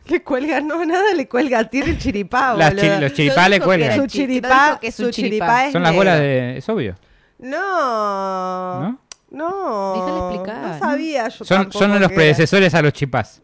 Le 0.09 0.23
cuelgan, 0.23 0.67
no, 0.67 0.83
nada 0.85 1.13
le 1.13 1.27
cuelga, 1.27 1.63
tiene 1.69 1.97
chiripá, 1.97 2.53
Las 2.55 2.73
boludo. 2.75 2.95
chi- 2.95 3.01
los 3.01 3.13
chiripá 3.13 3.49
le 3.49 3.49
que 3.49 3.55
era 3.57 3.65
cuelgan. 3.65 3.95
Su 3.97 4.05
chi- 4.07 4.17
chiripá, 4.19 4.65
dijo 4.67 4.79
que 4.79 4.87
es 4.87 4.95
su 4.95 5.05
un 5.05 5.11
chiripá 5.11 5.45
chiripá. 5.45 5.65
es 5.67 5.71
Son 5.73 5.83
las 5.83 5.93
bolas 5.95 6.19
negro. 6.19 6.27
de... 6.53 6.57
Es 6.57 6.69
obvio. 6.69 6.95
No. 7.39 8.81
¿No? 8.81 8.99
No. 9.29 9.93
Déjale 9.95 10.17
explicar. 10.19 10.67
No 10.73 10.79
sabía 10.79 11.27
yo 11.29 11.45
Son, 11.45 11.57
tampoco 11.57 11.79
son 11.79 11.89
los 11.91 11.99
que 11.99 12.05
era. 12.05 12.15
predecesores 12.15 12.73
a 12.73 12.81
los 12.81 12.93
chipás. 12.93 13.41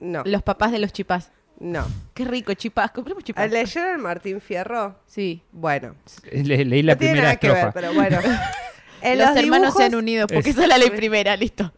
No, 0.00 0.22
Los 0.24 0.42
papás 0.42 0.72
de 0.72 0.78
los 0.78 0.92
chipás. 0.92 1.30
no. 1.58 1.86
Qué 2.12 2.24
rico, 2.24 2.52
chipás, 2.54 2.90
compremos 2.90 3.24
chipás. 3.24 3.50
¿Leyeron 3.50 4.00
Martín 4.02 4.40
Fierro? 4.40 4.96
Sí. 5.06 5.42
Bueno. 5.52 5.94
Le- 6.30 6.64
leí 6.64 6.82
la 6.82 6.92
no 6.94 6.98
tiene 6.98 7.12
primera 7.14 7.22
nada 7.28 7.36
que 7.36 7.48
ver, 7.48 7.56
estrofa. 7.56 7.72
pero 7.80 7.94
bueno. 7.94 8.18
En 9.02 9.18
los, 9.18 9.28
hermanos 9.36 9.42
dibujos, 9.74 9.76
se 9.76 9.84
han 9.84 9.94
unido, 9.96 10.26
porque 10.26 10.48
Es- 10.48 10.56
esa 10.56 10.62
es 10.62 10.68
la 10.68 10.78
ley 10.78 10.88
primera, 10.88 11.36
listo. 11.36 11.70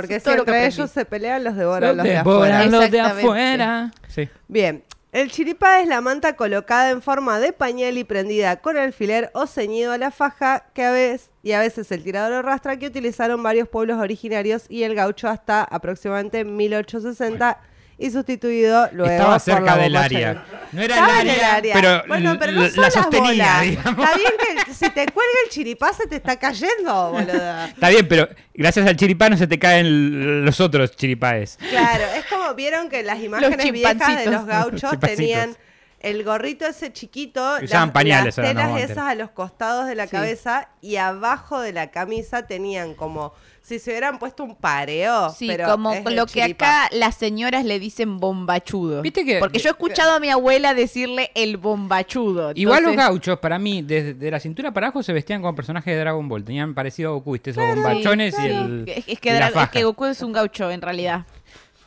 Porque 0.00 0.16
Es 0.16 0.22
si 0.22 0.24
todo 0.24 0.36
lo 0.38 0.44
que 0.44 0.50
entre 0.50 0.66
ellos 0.66 0.90
se 0.90 1.04
pelean, 1.04 1.44
los 1.44 1.54
devoran 1.56 1.96
Los 1.96 1.96
los 1.98 2.04
de 2.04 2.10
devoran 2.14 2.52
afuera. 2.52 2.78
los 2.80 2.90
de 2.90 3.00
afuera. 3.00 3.90
Sí. 4.08 4.28
Bien. 4.48 4.82
El 5.12 5.30
chiripá 5.30 5.80
es 5.80 5.86
la 5.86 6.00
manta 6.00 6.34
colocada 6.34 6.90
en 6.90 7.00
forma 7.00 7.38
de 7.38 7.52
pañal 7.52 7.96
y 7.96 8.02
prendida 8.02 8.56
con 8.56 8.76
alfiler 8.76 9.30
o 9.32 9.46
ceñido 9.46 9.92
a 9.92 9.98
la 9.98 10.10
faja 10.10 10.64
que 10.74 10.84
a 10.84 10.90
veces 10.90 11.30
y 11.44 11.52
a 11.52 11.60
veces 11.60 11.92
el 11.92 12.02
tirador 12.02 12.32
o 12.32 12.42
rastra 12.42 12.76
que 12.80 12.88
utilizaron 12.88 13.40
varios 13.40 13.68
pueblos 13.68 14.00
originarios 14.00 14.64
y 14.68 14.82
el 14.82 14.96
gaucho 14.96 15.28
hasta 15.28 15.62
aproximadamente 15.62 16.44
1860 16.44 17.60
y 17.98 18.10
sustituido 18.10 18.88
luego 18.92 19.10
Estaba 19.12 19.32
por 19.34 19.40
cerca 19.40 19.76
la 19.76 19.82
del 19.82 19.96
área. 19.96 20.44
No 20.72 20.82
era 20.82 20.94
Estaba 20.94 21.20
el 21.22 21.28
área, 21.30 21.34
el 21.34 21.54
área. 21.56 21.74
pero, 21.74 22.02
bueno, 22.08 22.36
pero 22.38 22.52
no 22.52 22.62
la 22.62 22.68
las 22.76 22.92
sostenía. 22.94 23.64
Está 23.64 23.92
bien 23.92 24.32
que 24.38 24.52
el- 24.70 24.74
si 24.74 24.90
te 24.90 25.06
cuelga 25.06 25.32
el 25.44 25.50
chiripá 25.50 25.92
se 25.92 26.06
te 26.08 26.16
está 26.16 26.36
cayendo, 26.38 27.12
boludo. 27.12 27.64
Está 27.66 27.88
bien, 27.90 28.08
pero 28.08 28.28
gracias 28.52 28.86
al 28.86 28.96
chiripá 28.96 29.28
no 29.30 29.36
se 29.36 29.46
te 29.46 29.58
caen 29.58 30.44
los 30.44 30.60
otros 30.60 30.96
chiripáes. 30.96 31.58
Claro, 31.70 32.04
es 32.16 32.24
como 32.26 32.52
vieron 32.54 32.88
que 32.88 33.02
las 33.04 33.20
imágenes 33.20 33.70
viejas 33.72 34.16
de 34.24 34.30
los 34.30 34.44
gauchos 34.46 34.98
tenían 34.98 35.56
el 36.00 36.22
gorrito 36.22 36.66
ese 36.66 36.92
chiquito, 36.92 37.40
usaban 37.62 37.88
las, 37.88 37.94
pañales, 37.94 38.36
las 38.36 38.44
no 38.46 38.50
telas 38.52 38.64
aguanten. 38.66 38.90
esas 38.90 39.04
a 39.06 39.14
los 39.14 39.30
costados 39.30 39.86
de 39.86 39.94
la 39.94 40.04
Sí. 40.04 40.10
cabeza 40.10 40.68
y 40.82 40.96
abajo 40.96 41.60
de 41.60 41.72
la 41.72 41.90
camisa 41.92 42.46
tenían 42.46 42.92
como 42.94 43.32
si 43.66 43.78
se 43.78 43.90
hubieran 43.92 44.18
puesto 44.18 44.44
un 44.44 44.54
pareo. 44.54 45.30
Sí, 45.30 45.46
pero 45.48 45.70
como 45.70 45.94
lo 46.10 46.26
que 46.26 46.42
acá 46.42 46.88
las 46.92 47.14
señoras 47.16 47.64
le 47.64 47.78
dicen 47.78 48.18
bombachudo. 48.18 49.00
Viste 49.00 49.24
que- 49.24 49.38
Porque 49.38 49.58
yo 49.58 49.70
he 49.70 49.72
escuchado 49.72 50.12
a 50.12 50.20
mi 50.20 50.28
abuela 50.28 50.74
decirle 50.74 51.30
el 51.34 51.56
bombachudo. 51.56 52.52
Igual 52.54 52.82
los 52.84 52.94
gauchos, 52.94 53.38
para 53.38 53.58
mí, 53.58 53.80
desde 53.80 54.12
de 54.12 54.30
la 54.30 54.38
cintura 54.38 54.70
para 54.74 54.88
abajo 54.88 55.02
se 55.02 55.14
vestían 55.14 55.40
como 55.40 55.54
personajes 55.56 55.94
de 55.94 55.98
Dragon 55.98 56.28
Ball. 56.28 56.44
Tenían 56.44 56.74
parecido 56.74 57.10
a 57.10 57.12
Goku, 57.14 57.32
¿viste? 57.32 57.50
Esos 57.52 57.64
bombachones 57.66 58.34
y 58.38 58.42
Sí, 58.42 58.46
el. 58.48 58.84
Es, 58.86 58.98
es 58.98 59.08
y 59.08 59.16
que, 59.16 59.32
la 59.32 59.38
Dra- 59.40 59.48
es 59.48 59.54
faja. 59.54 59.70
que 59.70 59.84
Goku 59.84 60.04
es 60.04 60.20
un 60.22 60.32
gaucho 60.34 60.70
en 60.70 60.82
realidad. 60.82 61.24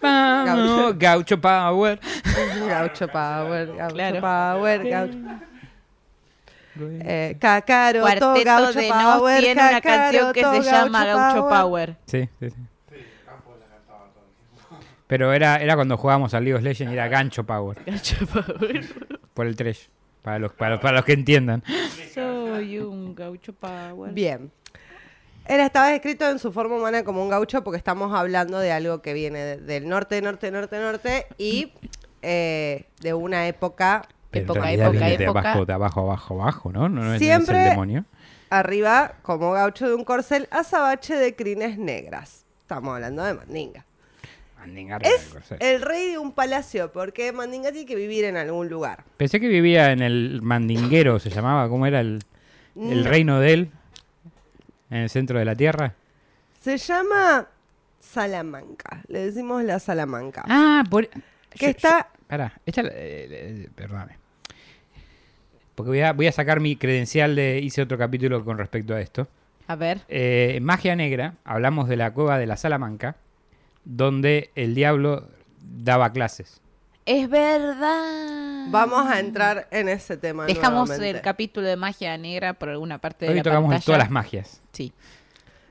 Vamos, 0.01 0.97
gaucho 0.97 1.39
power. 1.39 1.99
Gaucho 2.67 3.07
power, 3.07 3.67
gaucho 3.75 3.93
Claro. 3.95 4.21
power, 4.21 4.89
gaucho. 4.89 5.17
Eh, 6.79 7.35
Kakaroto, 7.39 8.01
Cuarteto 8.05 8.43
gaucho 8.43 8.79
de 8.79 8.89
Nos 8.89 9.15
power, 9.17 9.39
tiene 9.43 9.61
una 9.69 9.81
canción 9.81 10.33
que 10.33 10.43
se 10.43 10.61
llama 10.61 11.05
Gaucho 11.05 11.49
Power. 11.49 11.95
Sí, 12.05 12.29
sí, 12.39 12.49
sí. 12.49 12.55
Pero 15.07 15.31
era, 15.33 15.57
era 15.57 15.75
cuando 15.75 15.95
jugábamos 15.97 16.33
al 16.33 16.43
League 16.43 16.57
of 16.57 16.63
Legends 16.63 16.91
y 16.91 16.93
era 16.95 17.07
gancho 17.07 17.45
power. 17.45 17.77
Gaucho 17.85 18.25
Power. 18.27 18.85
Por 19.33 19.47
el 19.47 19.55
trash. 19.55 19.83
Para 20.21 20.39
los, 20.39 20.51
para, 20.51 20.79
para 20.81 20.97
los 20.97 21.05
que 21.05 21.13
entiendan. 21.13 21.63
Soy 22.13 22.79
un 22.79 23.15
Gaucho 23.15 23.53
Power. 23.53 24.11
Bien. 24.11 24.51
Él 25.45 25.61
estaba 25.61 25.93
escrito 25.93 26.29
en 26.29 26.39
su 26.39 26.51
forma 26.51 26.75
humana 26.75 27.05
como 27.05 27.23
un 27.23 27.29
gaucho 27.29 27.63
porque 27.63 27.77
estamos 27.77 28.13
hablando 28.13 28.59
de 28.59 28.73
algo 28.73 29.01
que 29.01 29.13
viene 29.13 29.39
de- 29.39 29.57
del 29.57 29.87
norte, 29.87 30.21
norte, 30.21 30.51
norte, 30.51 30.77
norte 30.77 31.27
y 31.37 31.71
eh, 32.21 32.83
de 32.99 33.13
una 33.13 33.47
época 33.47 34.09
Pero 34.31 34.43
en 34.43 34.49
Época, 34.49 34.59
realidad 34.61 34.87
época, 34.87 34.99
viene 35.05 35.17
de 35.17 35.23
época. 35.23 35.39
abajo, 35.39 35.65
de 35.65 35.73
abajo, 35.73 36.01
abajo, 36.01 36.41
abajo, 36.41 36.71
¿no? 36.71 36.89
No, 36.89 36.89
no 36.89 37.01
es, 37.01 37.07
no 37.07 37.13
es 37.13 37.19
Siempre- 37.19 37.63
el 37.63 37.69
demonio. 37.69 38.05
arriba 38.49 39.13
como 39.21 39.51
gaucho 39.51 39.87
de 39.87 39.95
un 39.95 40.03
corcel 40.03 40.47
azabache 40.51 41.15
de 41.15 41.35
crines 41.35 41.77
negras. 41.77 42.45
Estamos 42.61 42.93
hablando 42.95 43.23
de 43.23 43.33
Mandinga. 43.33 43.85
Mandinga 44.59 44.97
Es 44.97 45.33
el 45.59 45.81
rey 45.81 46.11
de 46.11 46.17
un 46.17 46.33
palacio 46.33 46.91
porque 46.91 47.31
Mandinga 47.31 47.71
tiene 47.71 47.85
que 47.85 47.95
vivir 47.95 48.25
en 48.25 48.35
algún 48.35 48.67
lugar. 48.69 49.03
Pensé 49.15 49.39
que 49.39 49.47
vivía 49.47 49.91
en 49.93 50.01
el 50.01 50.41
Mandinguero, 50.41 51.19
se 51.19 51.29
llamaba. 51.29 51.69
¿Cómo 51.69 51.85
era 51.85 52.01
el, 52.01 52.21
el 52.75 53.03
No. 53.03 53.09
reino 53.09 53.39
de 53.39 53.53
él? 53.53 53.71
En 54.89 54.97
el 54.99 55.09
centro 55.09 55.39
de 55.39 55.45
la 55.45 55.55
tierra. 55.55 55.93
Se 56.61 56.77
llama 56.77 57.47
Salamanca. 57.99 59.03
Le 59.07 59.19
decimos 59.25 59.63
la 59.63 59.79
Salamanca. 59.79 60.43
Ah, 60.47 60.83
por... 60.89 61.07
que 61.51 61.69
está 61.69 62.09
Pará, 62.27 62.59
esta, 62.65 62.81
eh, 62.81 62.89
eh, 62.91 63.69
perdóname. 63.73 64.17
Porque 65.75 65.89
voy 65.89 66.01
a, 66.01 66.13
voy 66.13 66.27
a 66.27 66.31
sacar 66.31 66.59
mi 66.59 66.75
credencial 66.75 67.35
de... 67.35 67.59
Hice 67.59 67.81
otro 67.81 67.97
capítulo 67.97 68.43
con 68.43 68.57
respecto 68.57 68.95
a 68.95 68.99
esto. 68.99 69.27
A 69.67 69.75
ver. 69.75 70.01
Eh, 70.07 70.53
en 70.55 70.63
Magia 70.63 70.95
Negra 70.95 71.35
hablamos 71.43 71.87
de 71.87 71.97
la 71.97 72.11
cueva 72.11 72.39
de 72.39 72.47
la 72.47 72.57
Salamanca, 72.57 73.15
donde 73.85 74.49
el 74.55 74.75
diablo 74.75 75.27
daba 75.61 76.11
clases. 76.11 76.61
Es 77.05 77.29
verdad. 77.29 78.65
Vamos 78.69 79.07
a 79.07 79.19
entrar 79.19 79.67
en 79.71 79.87
ese 79.87 80.17
tema. 80.17 80.45
Dejamos 80.45 80.89
nuevamente. 80.89 81.17
el 81.17 81.23
capítulo 81.23 81.67
de 81.67 81.77
magia 81.77 82.17
negra 82.17 82.53
por 82.53 82.69
alguna 82.69 82.97
parte 82.97 83.25
de 83.25 83.31
Hoy 83.31 83.37
la 83.37 83.43
tocamos 83.43 83.69
pantalla. 83.69 83.85
todas 83.85 83.99
las 83.99 84.09
magias. 84.09 84.61
Sí. 84.73 84.91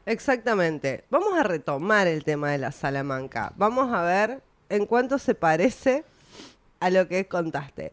Exactamente. 0.06 1.04
Vamos 1.10 1.36
a 1.38 1.42
retomar 1.42 2.06
el 2.06 2.24
tema 2.24 2.50
de 2.52 2.58
la 2.58 2.72
Salamanca. 2.72 3.52
Vamos 3.56 3.92
a 3.92 4.02
ver 4.02 4.40
en 4.70 4.86
cuánto 4.86 5.18
se 5.18 5.34
parece 5.34 6.04
a 6.80 6.90
lo 6.90 7.08
que 7.08 7.26
contaste. 7.26 7.92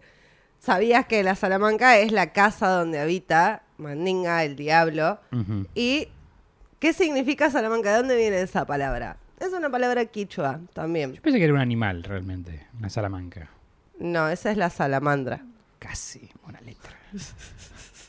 ¿Sabías 0.59 1.05
que 1.05 1.23
la 1.23 1.35
Salamanca 1.35 1.97
es 1.97 2.11
la 2.11 2.31
casa 2.31 2.69
donde 2.69 2.99
habita 2.99 3.63
Mandinga, 3.77 4.43
el 4.43 4.55
diablo? 4.55 5.19
¿Y 5.75 6.07
qué 6.79 6.93
significa 6.93 7.49
Salamanca? 7.49 7.91
¿De 7.91 7.97
dónde 7.97 8.15
viene 8.15 8.41
esa 8.41 8.65
palabra? 8.65 9.17
Es 9.39 9.51
una 9.51 9.69
palabra 9.69 10.05
quichua 10.05 10.61
también. 10.73 11.13
Yo 11.13 11.21
pensé 11.21 11.37
que 11.37 11.43
era 11.43 11.53
un 11.53 11.59
animal 11.59 12.03
realmente, 12.03 12.65
una 12.79 12.89
salamanca. 12.89 13.49
No, 13.99 14.29
esa 14.29 14.51
es 14.51 14.57
la 14.57 14.69
salamandra. 14.69 15.41
Casi, 15.79 16.29
una 16.47 16.61
letra. 16.61 16.93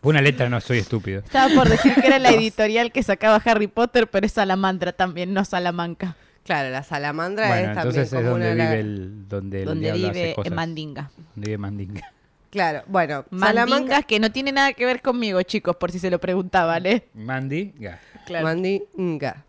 Una 0.03 0.21
letra 0.21 0.49
no 0.49 0.61
soy 0.61 0.79
estúpido. 0.79 1.21
Estaba 1.21 1.53
por 1.55 1.69
decir 1.69 1.95
que 1.95 2.07
era 2.07 2.19
la 2.19 2.31
editorial 2.35 2.93
que 2.93 3.03
sacaba 3.03 3.43
Harry 3.45 3.67
Potter, 3.67 4.07
pero 4.07 4.27
es 4.27 4.33
Salamandra 4.33 4.93
también, 4.93 5.33
no 5.33 5.45
Salamanca. 5.45 6.15
Claro, 6.45 6.71
la 6.71 6.83
salamandra 6.83 7.49
Bueno, 7.49 7.69
es 7.71 7.75
también 7.75 7.89
entonces 7.89 8.13
es 8.13 8.19
como 8.19 8.31
donde 8.31 8.53
una... 8.53 8.65
vive 8.71 8.81
el 8.81 9.29
donde 9.29 9.61
el 9.61 9.65
donde 9.65 9.81
diablo 9.81 10.09
hace 10.09 10.21
vive 10.21 10.35
cosas. 10.35 10.51
en 10.51 10.55
Mandinga. 10.57 11.11
Donde 11.35 11.47
vive 11.51 11.59
Mandinga. 11.59 12.13
Claro, 12.55 12.85
bueno, 12.87 13.25
Salamanca... 13.37 13.67
Mandingas 13.67 14.05
que 14.07 14.21
no 14.21 14.31
tiene 14.31 14.53
nada 14.53 14.75
que 14.75 14.87
ver 14.87 15.03
conmigo, 15.03 15.43
chicos, 15.43 15.75
por 15.75 15.91
si 15.91 15.99
se 15.99 16.09
lo 16.09 16.21
preguntaban, 16.21 16.87
¿eh? 16.87 17.05
Mandinga. 17.13 17.99
Claro. 18.27 18.45
Mandinga. 18.45 19.45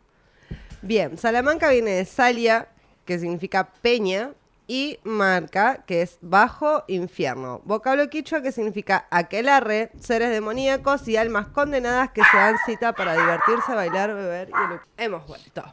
Bien, 0.82 1.16
Salamanca 1.16 1.70
viene 1.70 1.92
de 1.92 2.06
Salia, 2.06 2.68
que 3.06 3.20
significa 3.20 3.70
peña, 3.84 4.32
y 4.68 4.98
marca, 5.04 5.84
que 5.86 6.02
es 6.02 6.18
bajo 6.22 6.84
infierno. 6.88 7.62
Vocablo 7.66 8.10
quichua, 8.10 8.42
que 8.42 8.52
significa 8.52 9.06
aquelarre, 9.12 9.92
seres 10.00 10.32
demoníacos 10.32 11.08
y 11.08 11.16
almas 11.18 11.48
condenadas 11.50 12.10
que 12.10 12.24
se 12.32 12.38
dan 12.38 12.56
cita 12.66 12.94
para 12.94 13.14
divertirse, 13.14 13.72
bailar, 13.76 14.16
beber 14.16 14.50
y... 14.50 15.04
Hemos 15.04 15.28
vuelto. 15.28 15.64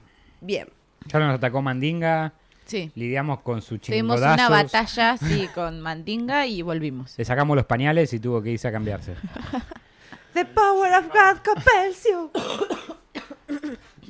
Bien. 0.42 0.68
Ya 1.06 1.18
nos 1.18 1.34
atacó 1.34 1.62
Mandinga, 1.62 2.32
Sí. 2.64 2.90
lidiamos 2.94 3.40
con 3.40 3.60
su 3.60 3.78
Tuvimos 3.78 4.16
chingodazos. 4.16 4.34
una 4.48 4.48
batalla, 4.48 5.16
sí, 5.16 5.48
con 5.54 5.80
Mandinga 5.80 6.46
y 6.46 6.62
volvimos. 6.62 7.14
Le 7.18 7.24
sacamos 7.24 7.56
los 7.56 7.66
pañales 7.66 8.12
y 8.12 8.20
tuvo 8.20 8.40
que 8.42 8.50
irse 8.50 8.68
a 8.68 8.72
cambiarse. 8.72 9.14
The 10.34 10.44
power 10.46 10.92
of 10.94 11.06
God 11.08 11.42
compels 11.44 12.04
you. 12.10 12.30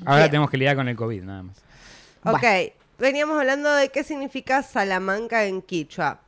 Ahora 0.05 0.19
Bien. 0.21 0.31
tenemos 0.31 0.51
que 0.51 0.57
lidiar 0.57 0.77
con 0.77 0.89
el 0.89 0.97
COVID, 0.97 1.23
nada 1.23 1.43
más. 1.43 1.57
Ok, 2.25 2.45
veníamos 2.99 3.39
hablando 3.39 3.73
de 3.75 3.89
qué 3.89 4.05
significa 4.05 4.63
Salamanca 4.63 5.45
en 5.47 5.63
quichua. 5.63 6.21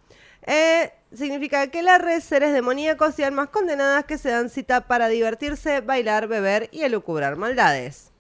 Eh, 0.47 0.93
significa 1.15 1.69
que 1.69 1.83
la 1.83 1.99
red 1.99 2.21
seres 2.21 2.53
demoníacos 2.53 3.19
y 3.19 3.23
almas 3.23 3.49
condenadas 3.51 4.05
que 4.05 4.19
se 4.19 4.31
dan 4.31 4.51
cita 4.51 4.83
para 4.89 5.07
divertirse, 5.09 5.81
bailar, 5.81 6.27
beber 6.27 6.69
y 6.73 6.83
elucubrar 6.83 7.37
maldades. 7.37 8.11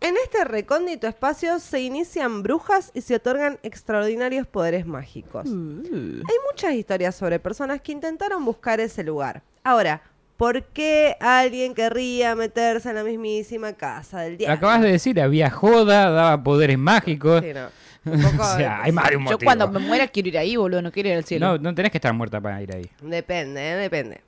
En 0.00 0.14
este 0.24 0.44
recóndito 0.44 1.06
espacio 1.06 1.58
se 1.58 1.80
inician 1.82 2.42
brujas 2.42 2.90
y 2.94 3.02
se 3.02 3.16
otorgan 3.16 3.58
extraordinarios 3.62 4.46
poderes 4.46 4.86
mágicos. 4.86 5.44
Hay 5.46 6.36
muchas 6.50 6.72
historias 6.72 7.14
sobre 7.14 7.38
personas 7.38 7.82
que 7.82 7.92
intentaron 7.92 8.42
buscar 8.44 8.80
ese 8.80 9.04
lugar. 9.04 9.42
Ahora, 9.62 10.00
¿por 10.38 10.64
qué 10.64 11.16
alguien 11.20 11.74
querría 11.74 12.34
meterse 12.34 12.88
en 12.88 12.94
la 12.94 13.04
mismísima 13.04 13.74
casa 13.74 14.20
del 14.20 14.32
Lo 14.32 14.38
diablo? 14.38 14.56
acabas 14.56 14.80
de 14.80 14.92
decir, 14.92 15.20
había 15.20 15.50
joda, 15.50 16.08
daba 16.08 16.42
poderes 16.42 16.78
mágicos. 16.78 17.42
Sí, 17.44 17.52
no. 17.52 17.68
Poco 18.30 18.42
o 18.42 18.56
sea, 18.56 18.82
hay 18.82 18.92
más 18.92 19.10
de 19.10 19.16
un 19.18 19.24
Yo 19.26 19.32
motivo. 19.32 19.46
cuando 19.46 19.68
me 19.70 19.80
muera 19.80 20.08
quiero 20.08 20.28
ir 20.30 20.38
ahí, 20.38 20.56
boludo, 20.56 20.80
no 20.80 20.90
quiero 20.90 21.10
ir 21.10 21.16
al 21.16 21.24
cielo. 21.24 21.46
No, 21.46 21.58
no 21.58 21.74
tenés 21.74 21.90
que 21.92 21.98
estar 21.98 22.14
muerta 22.14 22.40
para 22.40 22.62
ir 22.62 22.74
ahí. 22.74 22.90
Depende, 23.02 23.72
eh, 23.72 23.76
depende. 23.76 24.22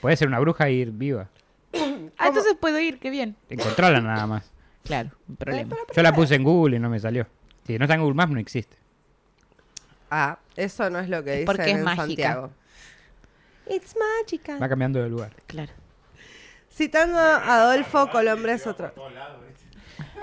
Puede 0.00 0.16
ser 0.16 0.28
una 0.28 0.38
bruja 0.38 0.70
y 0.70 0.74
ir 0.76 0.92
viva. 0.92 1.28
ah, 2.16 2.28
entonces 2.28 2.54
puedo 2.60 2.78
ir, 2.78 3.00
qué 3.00 3.10
bien. 3.10 3.34
Encontrarla 3.50 4.00
nada 4.00 4.24
más. 4.28 4.52
Claro, 4.86 5.10
un 5.28 5.36
problema. 5.36 5.76
Yo 5.94 6.02
la 6.02 6.12
puse 6.14 6.34
en 6.36 6.44
Google 6.44 6.76
y 6.76 6.78
no 6.78 6.88
me 6.88 6.98
salió. 7.00 7.26
Si 7.66 7.78
no 7.78 7.84
está 7.84 7.94
en 7.94 8.00
Google 8.00 8.14
Maps, 8.14 8.32
no 8.32 8.38
existe. 8.40 8.76
Ah, 10.10 10.38
eso 10.54 10.88
no 10.88 10.98
es 11.00 11.08
lo 11.08 11.22
que 11.24 11.30
Es 11.32 11.38
dicen 11.40 11.46
porque 11.46 11.70
es 11.72 11.76
en 11.78 11.84
mágica. 11.84 12.04
Santiago. 12.06 12.50
It's 13.68 13.94
magical. 13.96 14.62
Va 14.62 14.68
cambiando 14.68 15.02
de 15.02 15.08
lugar. 15.08 15.32
Claro. 15.46 15.72
Citando 16.70 17.18
a 17.18 17.62
Adolfo 17.62 18.08
Colombres 18.10 18.66
otro. 18.66 18.92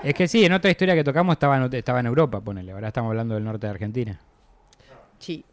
Es 0.02 0.14
que 0.14 0.28
sí, 0.28 0.44
en 0.44 0.52
otra 0.52 0.70
historia 0.70 0.94
que 0.94 1.04
tocamos 1.04 1.34
estaba 1.34 1.56
en, 1.58 1.74
estaba 1.74 2.00
en 2.00 2.06
Europa, 2.06 2.40
ponele. 2.40 2.72
Ahora 2.72 2.88
estamos 2.88 3.10
hablando 3.10 3.34
del 3.34 3.44
norte 3.44 3.66
de 3.66 3.70
Argentina. 3.72 4.20
Sí. 5.18 5.44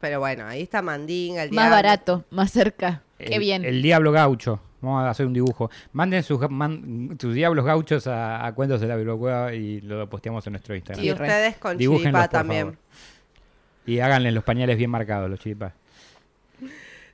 Pero 0.00 0.20
bueno, 0.20 0.46
ahí 0.46 0.62
está 0.62 0.80
Mandinga, 0.80 1.42
el 1.42 1.50
Más 1.50 1.64
diablo. 1.66 1.76
barato, 1.76 2.24
más 2.30 2.50
cerca. 2.50 3.02
Qué 3.18 3.38
bien. 3.38 3.64
El 3.64 3.82
diablo 3.82 4.12
gaucho. 4.12 4.60
Vamos 4.80 5.04
a 5.04 5.10
hacer 5.10 5.26
un 5.26 5.32
dibujo. 5.32 5.70
Manden 5.92 6.22
sus, 6.22 6.38
ga- 6.40 6.48
man- 6.48 7.16
sus 7.20 7.34
diablos 7.34 7.64
gauchos 7.64 8.06
a, 8.06 8.46
a 8.46 8.54
cuentos 8.54 8.80
de 8.80 8.86
la 8.88 9.16
Cueva 9.16 9.52
y 9.54 9.80
lo 9.82 10.08
posteamos 10.08 10.46
en 10.46 10.54
nuestro 10.54 10.74
Instagram. 10.74 11.04
Y 11.04 11.12
ustedes 11.12 11.56
con 11.58 11.76
Dibújenlos, 11.76 12.20
chiripa 12.22 12.28
también. 12.28 12.66
favor. 12.66 12.78
Y 13.86 14.00
háganle 14.00 14.30
los 14.32 14.44
pañales 14.44 14.76
bien 14.78 14.90
marcados, 14.90 15.28
los 15.28 15.38
chiripas. 15.40 15.72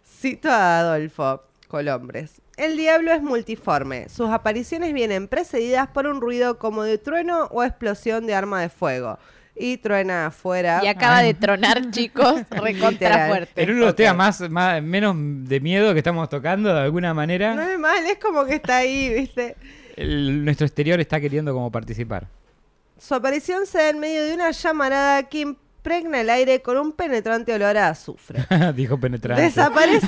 Cito 0.04 0.50
a 0.50 0.80
Adolfo 0.80 1.42
Colombres. 1.68 2.40
El 2.56 2.76
diablo 2.76 3.12
es 3.12 3.22
multiforme. 3.22 4.08
Sus 4.08 4.30
apariciones 4.30 4.92
vienen 4.94 5.28
precedidas 5.28 5.88
por 5.88 6.06
un 6.06 6.20
ruido 6.20 6.58
como 6.58 6.82
de 6.84 6.96
trueno 6.98 7.46
o 7.50 7.62
explosión 7.62 8.26
de 8.26 8.34
arma 8.34 8.60
de 8.60 8.68
fuego. 8.68 9.18
Y 9.58 9.78
truena 9.78 10.26
afuera. 10.26 10.80
Y 10.84 10.86
acaba 10.86 11.22
de 11.22 11.32
tronar, 11.34 11.90
chicos, 11.90 12.42
recontra 12.50 13.28
fuerte. 13.28 13.62
En 13.62 13.70
uno 13.70 13.80
de 13.80 13.86
los 13.86 13.96
temas 13.96 14.40
más, 14.40 14.50
más- 14.50 14.82
menos 14.82 15.14
de 15.48 15.60
miedo 15.60 15.92
que 15.92 15.98
estamos 16.00 16.28
tocando, 16.28 16.72
de 16.74 16.80
alguna 16.80 17.08
No 17.08 17.14
manera, 17.14 17.72
es 17.72 17.78
mal, 17.78 18.04
es 18.06 18.18
como 18.18 18.44
que 18.44 18.56
está 18.56 18.76
ahí, 18.78 19.12
¿viste? 19.14 19.56
el- 19.96 20.44
nuestro 20.44 20.66
exterior 20.66 21.00
está 21.00 21.18
queriendo 21.20 21.54
como 21.54 21.70
participar. 21.72 22.26
Su 22.98 23.14
aparición 23.14 23.66
se 23.66 23.78
da 23.78 23.88
en 23.90 23.98
medio 23.98 24.24
de 24.24 24.34
una 24.34 24.50
llamarada 24.50 25.22
que 25.24 25.40
impregna 25.40 26.20
el 26.20 26.28
aire 26.30 26.60
con 26.60 26.76
un 26.76 26.92
penetrante 26.92 27.54
olor 27.54 27.76
a 27.78 27.88
azufre. 27.88 28.44
Dijo 28.74 28.98
penetrante. 29.00 29.42
Desaparece. 29.42 30.06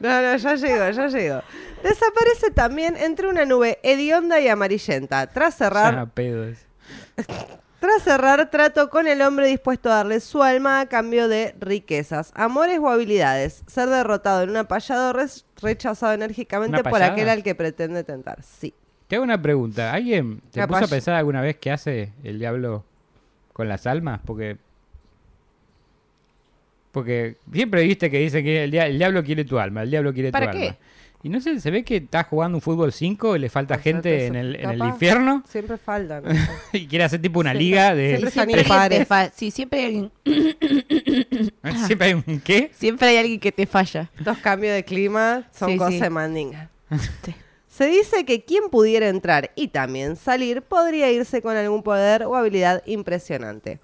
No, 0.00 0.20
no, 0.22 0.36
ya 0.36 0.54
llegó, 0.56 0.90
ya 0.90 1.06
llegó. 1.08 1.42
Desaparece 1.82 2.50
también 2.52 2.96
entre 2.96 3.28
una 3.28 3.44
nube 3.44 3.78
hedionda 3.82 4.40
y 4.40 4.48
amarillenta. 4.48 5.26
Tras 5.28 5.54
cerrar, 5.56 5.94
Ya, 5.94 6.06
pedo. 6.06 6.52
Tras 7.84 8.02
cerrar 8.02 8.50
trato 8.50 8.88
con 8.88 9.06
el 9.06 9.20
hombre 9.20 9.46
dispuesto 9.46 9.90
a 9.90 9.96
darle 9.96 10.20
su 10.20 10.42
alma 10.42 10.80
a 10.80 10.86
cambio 10.86 11.28
de 11.28 11.54
riquezas, 11.60 12.32
amores 12.34 12.78
o 12.80 12.88
habilidades. 12.88 13.62
Ser 13.66 13.90
derrotado 13.90 14.42
en 14.42 14.50
un 14.50 14.56
apallado 14.56 15.12
rechazado 15.60 16.14
enérgicamente 16.14 16.70
¿Una 16.76 16.82
por 16.82 16.92
payada? 16.92 17.12
aquel 17.12 17.28
al 17.28 17.42
que 17.42 17.54
pretende 17.54 18.02
tentar. 18.02 18.42
Sí. 18.42 18.72
Te 19.06 19.16
hago 19.16 19.24
una 19.24 19.40
pregunta. 19.42 19.92
¿Alguien 19.92 20.40
te 20.50 20.60
Capaz. 20.60 20.80
puso 20.80 20.84
a 20.86 20.88
pensar 20.96 21.14
alguna 21.14 21.42
vez 21.42 21.56
qué 21.58 21.70
hace 21.72 22.12
el 22.22 22.38
diablo 22.38 22.84
con 23.52 23.68
las 23.68 23.86
almas? 23.86 24.20
Porque. 24.24 24.56
Porque 26.90 27.36
siempre 27.52 27.82
viste 27.82 28.10
que 28.10 28.18
dicen 28.18 28.44
que 28.44 28.64
el, 28.64 28.70
dia- 28.70 28.86
el 28.86 28.96
diablo 28.98 29.22
quiere 29.24 29.44
tu 29.44 29.58
alma, 29.58 29.82
el 29.82 29.90
diablo 29.90 30.14
quiere 30.14 30.30
¿Para 30.32 30.52
tu 30.52 30.58
qué? 30.58 30.76
Y 31.24 31.30
no 31.30 31.40
sé, 31.40 31.58
se 31.58 31.70
ve 31.70 31.82
que 31.84 31.96
está 31.96 32.22
jugando 32.24 32.58
un 32.58 32.60
fútbol 32.62 32.92
5 32.92 33.34
y 33.34 33.38
le 33.38 33.48
falta 33.48 33.78
gente 33.78 34.26
en 34.26 34.36
el, 34.36 34.56
en 34.56 34.70
el 34.70 34.78
infierno 34.84 35.42
Siempre 35.48 35.78
faltan. 35.78 36.22
y 36.72 36.86
quiere 36.86 37.04
hacer 37.04 37.20
tipo 37.22 37.40
una 37.40 37.50
Siempre- 37.52 37.64
liga 37.64 37.94
de. 37.94 38.08
siempre 38.10 38.28
están 38.28 38.46
Siempre 38.46 38.60
hay 38.60 38.60
alguien 38.60 38.72
impares. 38.72 38.98
te 38.98 39.04
fa- 39.06 39.30
sí, 39.34 39.50
siempre 39.50 39.78
hay 39.80 39.84
alguien, 39.86 40.12
Siempre 41.86 42.06
hay 42.08 42.14
un 42.14 42.40
qué. 42.40 42.70
siempre 42.74 43.08
hay 43.08 43.16
alguien 43.16 43.40
que 43.40 43.52
te 43.52 43.66
falla. 43.66 44.10
Estos 44.18 44.38
cambios 44.38 44.74
de 44.74 44.84
clima 44.84 45.44
son 45.56 45.70
Sí, 45.72 45.76
cosas 45.78 45.94
sí. 45.94 46.00
de 46.00 46.10
mandinga. 46.10 46.70
Sí. 47.24 47.34
Se 47.68 47.86
dice 47.86 48.24
que 48.24 48.44
quien 48.44 48.68
pudiera 48.70 49.08
entrar 49.08 49.50
y 49.56 49.68
también 49.68 50.16
salir 50.16 50.62
podría 50.62 51.10
irse 51.10 51.42
con 51.42 51.56
algún 51.56 51.82
poder 51.82 52.22
o 52.24 52.36
habilidad 52.36 52.82
impresionante. 52.86 53.80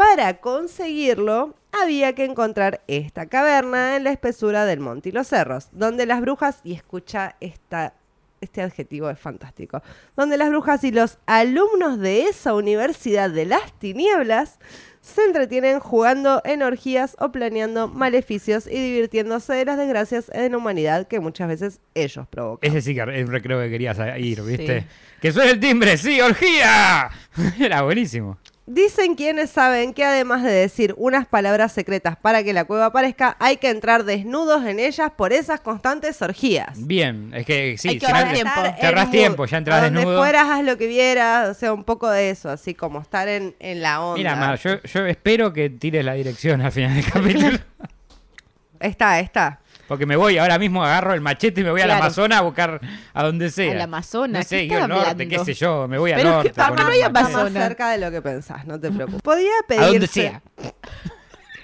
Para 0.00 0.38
conseguirlo, 0.38 1.54
había 1.72 2.14
que 2.14 2.24
encontrar 2.24 2.80
esta 2.88 3.26
caverna 3.26 3.96
en 3.96 4.04
la 4.04 4.12
espesura 4.12 4.64
del 4.64 4.80
monte 4.80 5.10
y 5.10 5.12
los 5.12 5.26
cerros, 5.26 5.68
donde 5.72 6.06
las 6.06 6.22
brujas, 6.22 6.60
y 6.64 6.72
escucha 6.72 7.36
esta, 7.40 7.92
este 8.40 8.62
adjetivo 8.62 9.10
es 9.10 9.18
fantástico, 9.18 9.82
donde 10.16 10.38
las 10.38 10.48
brujas 10.48 10.84
y 10.84 10.90
los 10.90 11.18
alumnos 11.26 11.98
de 11.98 12.22
esa 12.22 12.54
universidad 12.54 13.28
de 13.28 13.44
las 13.44 13.78
tinieblas 13.78 14.58
se 15.02 15.22
entretienen 15.22 15.80
jugando 15.80 16.40
en 16.46 16.62
orgías 16.62 17.14
o 17.20 17.30
planeando 17.30 17.86
maleficios 17.86 18.66
y 18.66 18.76
divirtiéndose 18.76 19.52
de 19.52 19.66
las 19.66 19.76
desgracias 19.76 20.28
de 20.28 20.48
la 20.48 20.56
humanidad 20.56 21.08
que 21.08 21.20
muchas 21.20 21.46
veces 21.46 21.80
ellos 21.94 22.26
provocan. 22.26 22.70
Ese 22.70 22.80
sí 22.80 22.94
que 22.94 23.02
es 23.02 23.08
el 23.08 23.28
recreo 23.28 23.60
que 23.60 23.68
querías 23.68 23.98
ir, 24.18 24.40
¿viste? 24.40 24.80
Sí. 24.80 24.86
Que 25.20 25.30
suene 25.30 25.50
el 25.50 25.60
timbre, 25.60 25.98
sí, 25.98 26.22
orgía. 26.22 27.10
Era 27.60 27.82
buenísimo. 27.82 28.38
Dicen 28.66 29.16
quienes 29.16 29.50
saben 29.50 29.92
que 29.94 30.04
además 30.04 30.44
de 30.44 30.52
decir 30.52 30.94
unas 30.96 31.26
palabras 31.26 31.72
secretas 31.72 32.16
para 32.16 32.44
que 32.44 32.52
la 32.52 32.64
cueva 32.66 32.86
aparezca, 32.86 33.36
hay 33.40 33.56
que 33.56 33.68
entrar 33.68 34.04
desnudos 34.04 34.64
en 34.64 34.78
ellas 34.78 35.10
por 35.16 35.32
esas 35.32 35.60
constantes 35.60 36.22
orgías. 36.22 36.86
Bien, 36.86 37.32
es 37.34 37.44
que 37.46 37.76
sí, 37.78 37.88
Hay 37.88 37.98
que 37.98 38.06
si 38.06 38.12
no- 38.12 38.18
ahorrar 38.18 38.32
tiempo. 38.34 38.62
Te 38.80 38.86
ahorras 38.86 39.04
en 39.06 39.10
tiempo, 39.10 39.44
ya 39.46 39.58
entras 39.58 39.76
A 39.80 39.84
donde 39.86 39.98
desnudo. 40.00 40.18
fueras, 40.18 40.48
haz 40.50 40.62
lo 40.62 40.78
que 40.78 40.86
vieras, 40.86 41.48
o 41.48 41.54
sea, 41.54 41.72
un 41.72 41.82
poco 41.82 42.08
de 42.10 42.30
eso, 42.30 42.48
así 42.48 42.74
como 42.74 43.00
estar 43.00 43.26
en, 43.26 43.56
en 43.58 43.82
la 43.82 44.02
onda. 44.02 44.18
Mira, 44.18 44.36
Mar, 44.36 44.56
yo, 44.60 44.80
yo 44.82 45.04
espero 45.06 45.52
que 45.52 45.68
tires 45.70 46.04
la 46.04 46.12
dirección 46.14 46.60
al 46.60 46.70
final 46.70 46.94
del 46.94 47.10
capítulo. 47.10 47.58
Está, 48.78 49.20
está. 49.20 49.60
Porque 49.90 50.06
me 50.06 50.14
voy, 50.14 50.38
ahora 50.38 50.56
mismo 50.56 50.84
agarro 50.84 51.14
el 51.14 51.20
machete 51.20 51.62
y 51.62 51.64
me 51.64 51.72
voy 51.72 51.80
al 51.80 51.88
Claro. 51.88 52.04
Amazonas 52.04 52.38
a 52.38 52.42
buscar 52.42 52.80
a 53.12 53.22
donde 53.24 53.50
sea. 53.50 53.72
Al 53.72 53.80
Amazonas, 53.80 54.44
No 54.44 54.48
sé, 54.48 54.68
¿qué 54.68 54.68
yo 54.68 54.82
al 54.84 54.88
norte, 54.88 55.10
hablando? 55.10 55.36
qué 55.38 55.44
sé 55.44 55.54
yo, 55.54 55.88
me 55.88 55.98
voy 55.98 56.12
al 56.12 56.18
Pero 56.18 56.30
norte. 56.30 56.50
que- 56.52 56.54
con 56.62 56.76
no 56.76 56.86
hay. 56.86 56.98
Está 57.00 57.10
más 57.10 57.24
Amazonas. 57.34 57.62
cerca 57.64 57.90
de 57.90 57.98
lo 57.98 58.10
que 58.12 58.22
pensás, 58.22 58.64
no 58.68 58.78
te 58.78 58.92
preocupes. 58.92 59.20
Podía 59.20 59.50
pedirse, 59.66 59.84
A 59.84 59.90
donde 59.90 60.06
sea. 60.06 60.42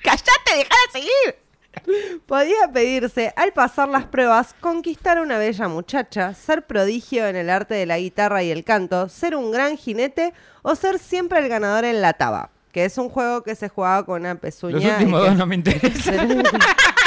¡Cállate, 0.02 0.56
deja 0.56 0.74
de 0.86 0.92
seguir! 0.92 2.20
Podía 2.26 2.72
pedirse, 2.72 3.32
al 3.36 3.52
pasar 3.52 3.88
las 3.90 4.06
pruebas, 4.06 4.56
conquistar 4.60 5.18
a 5.18 5.22
una 5.22 5.38
bella 5.38 5.68
muchacha, 5.68 6.34
ser 6.34 6.66
prodigio 6.66 7.28
en 7.28 7.36
el 7.36 7.48
arte 7.48 7.74
de 7.74 7.86
la 7.86 7.98
guitarra 7.98 8.42
y 8.42 8.50
el 8.50 8.64
canto, 8.64 9.08
ser 9.08 9.36
un 9.36 9.52
gran 9.52 9.76
jinete 9.76 10.32
o 10.62 10.74
ser 10.74 10.98
siempre 10.98 11.38
el 11.38 11.48
ganador 11.48 11.84
en 11.84 12.00
la 12.02 12.14
taba, 12.14 12.50
que 12.72 12.86
es 12.86 12.98
un 12.98 13.08
juego 13.08 13.44
que 13.44 13.54
se 13.54 13.68
jugaba 13.68 14.04
con 14.04 14.22
una 14.22 14.34
pezuña. 14.34 14.74
Los 14.78 14.84
últimos 14.84 15.22
que- 15.22 15.28
dos 15.28 15.36
no 15.38 15.46
me 15.46 15.54
interesan. 15.62 16.42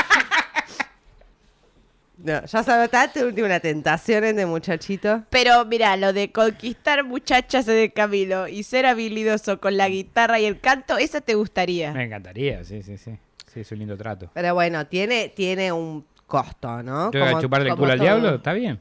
No, 2.21 2.45
ya 2.45 2.63
sabes, 2.63 2.89
te 3.13 3.23
última 3.23 3.47
una 3.47 3.59
tentación 3.61 4.35
de 4.35 4.45
muchachito. 4.45 5.23
Pero 5.29 5.63
mira, 5.65 5.95
lo 5.95 6.11
de 6.11 6.31
conquistar 6.31 7.03
muchachas 7.05 7.65
de 7.65 7.91
Camilo 7.93 8.47
y 8.47 8.63
ser 8.63 8.85
habilidoso 8.85 9.59
con 9.61 9.77
la 9.77 9.87
guitarra 9.87 10.39
y 10.39 10.45
el 10.45 10.59
canto, 10.59 10.97
¿eso 10.97 11.21
te 11.21 11.35
gustaría? 11.35 11.93
Me 11.93 12.03
encantaría, 12.03 12.63
sí, 12.65 12.83
sí, 12.83 12.97
sí. 12.97 13.17
Sí, 13.53 13.61
es 13.61 13.71
un 13.71 13.79
lindo 13.79 13.97
trato. 13.97 14.29
Pero 14.33 14.53
bueno, 14.53 14.85
tiene, 14.85 15.29
tiene 15.29 15.71
un 15.71 16.05
costo, 16.27 16.83
¿no? 16.83 17.09
Yo 17.11 17.19
Como- 17.25 17.41
chuparle 17.41 17.69
el 17.69 17.75
culo 17.75 17.91
al 17.93 17.97
todo. 17.97 18.05
diablo, 18.07 18.35
está 18.35 18.53
bien. 18.53 18.79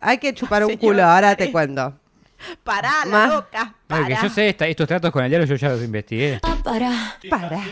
Hay 0.00 0.18
que 0.18 0.34
chupar 0.34 0.62
un 0.64 0.70
Señor, 0.70 0.80
culo, 0.80 1.04
ahora 1.04 1.34
te 1.36 1.50
cuento. 1.52 1.94
Pará, 2.64 2.92
la 3.06 3.10
Más- 3.10 3.28
No, 3.32 3.46
pará. 3.86 4.06
que 4.08 4.16
yo 4.22 4.28
sé 4.28 4.48
esta- 4.50 4.66
estos 4.66 4.86
tratos 4.86 5.10
con 5.10 5.24
el 5.24 5.30
diablo, 5.30 5.46
yo 5.46 5.54
ya 5.54 5.68
los 5.70 5.82
investigué. 5.82 6.40
Para. 7.30 7.64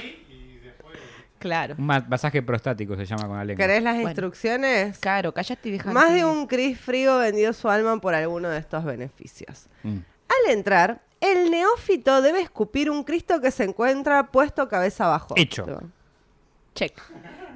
Claro. 1.44 1.74
Un 1.76 1.84
ma- 1.84 2.02
masaje 2.08 2.40
prostático 2.40 2.96
se 2.96 3.04
llama 3.04 3.28
con 3.28 3.36
la 3.36 3.44
lengua. 3.44 3.62
¿Querés 3.66 3.82
las 3.82 3.96
Bueno. 3.96 4.08
instrucciones? 4.08 4.98
Claro, 4.98 5.34
cállate 5.34 5.68
y 5.68 5.72
deja 5.72 5.92
Más 5.92 6.10
de 6.14 6.24
un 6.24 6.46
Chris 6.46 6.80
Frigo 6.80 7.18
vendió 7.18 7.52
su 7.52 7.68
alma 7.68 8.00
por 8.00 8.14
alguno 8.14 8.48
de 8.48 8.58
estos 8.58 8.82
beneficios. 8.82 9.66
Mm. 9.82 9.98
Al 10.46 10.52
entrar, 10.52 11.02
el 11.20 11.50
neófito 11.50 12.22
debe 12.22 12.40
escupir 12.40 12.90
un 12.90 13.04
Cristo 13.04 13.42
que 13.42 13.50
se 13.50 13.64
encuentra 13.64 14.28
puesto 14.28 14.66
cabeza 14.70 15.04
abajo. 15.04 15.34
Hecho. 15.36 15.66
Check. 16.74 16.98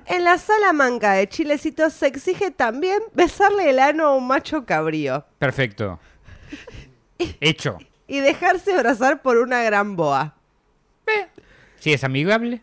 En 0.05 0.22
la 0.24 0.37
Salamanca 0.37 1.12
de 1.12 1.27
Chilecito 1.27 1.88
se 1.88 2.09
exige 2.09 2.51
también 2.51 3.01
besarle 3.14 3.70
el 3.70 3.79
ano 3.79 4.09
a 4.09 4.14
un 4.16 4.27
macho 4.27 4.66
cabrío 4.66 5.24
Perfecto. 5.38 5.98
Hecho. 7.40 7.79
y 8.07 8.20
dejarse 8.20 8.74
abrazar 8.74 9.22
por 9.22 9.38
una 9.38 9.62
gran 9.62 9.96
boa. 9.96 10.35
Si 11.79 11.90
es 11.94 12.05
amigable. 12.05 12.61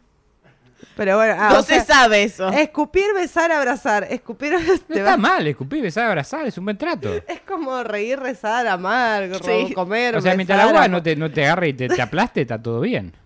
Pero 0.96 1.18
bueno, 1.18 1.36
ah, 1.38 1.50
no 1.54 1.60
o 1.60 1.64
se 1.64 1.76
sea, 1.76 1.86
sabe 1.86 2.24
eso. 2.24 2.48
escupir, 2.50 3.06
besar, 3.14 3.52
abrazar. 3.52 4.08
Escupir, 4.10 4.54
No 4.60 4.60
te 4.60 5.00
está 5.00 5.12
va- 5.12 5.18
mal, 5.18 5.46
escupir, 5.48 5.82
besar, 5.82 6.06
abrazar, 6.06 6.46
es 6.46 6.58
un 6.58 6.66
buen 6.66 6.78
trato. 6.78 7.12
es 7.28 7.42
como 7.42 7.84
reír, 7.84 8.20
rezar, 8.20 8.68
amar, 8.68 9.30
Sí. 9.44 9.74
comer, 9.74 10.16
O 10.18 10.22
sea, 10.22 10.36
mientras 10.36 10.62
el 10.62 10.70
agua 10.70 10.88
no 10.88 11.02
te, 11.02 11.16
no 11.16 11.32
te 11.32 11.46
agarre 11.46 11.70
y 11.70 11.74
te, 11.74 11.88
te 11.88 12.02
aplaste, 12.02 12.42
está 12.42 12.62
todo 12.62 12.82
bien. 12.82 13.14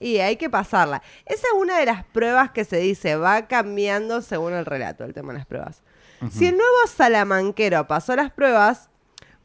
Y 0.00 0.18
hay 0.18 0.36
que 0.36 0.48
pasarla. 0.48 1.02
Esa 1.26 1.48
es 1.48 1.52
una 1.60 1.78
de 1.78 1.86
las 1.86 2.04
pruebas 2.04 2.52
que 2.52 2.64
se 2.64 2.76
dice, 2.78 3.16
va 3.16 3.48
cambiando 3.48 4.22
según 4.22 4.52
el 4.52 4.64
relato, 4.64 5.02
el 5.04 5.12
tema 5.12 5.32
de 5.32 5.38
las 5.40 5.46
pruebas. 5.46 5.82
Si 6.30 6.46
el 6.46 6.56
nuevo 6.56 6.76
salamanquero 6.92 7.86
pasó 7.88 8.14
las 8.14 8.30
pruebas, 8.30 8.90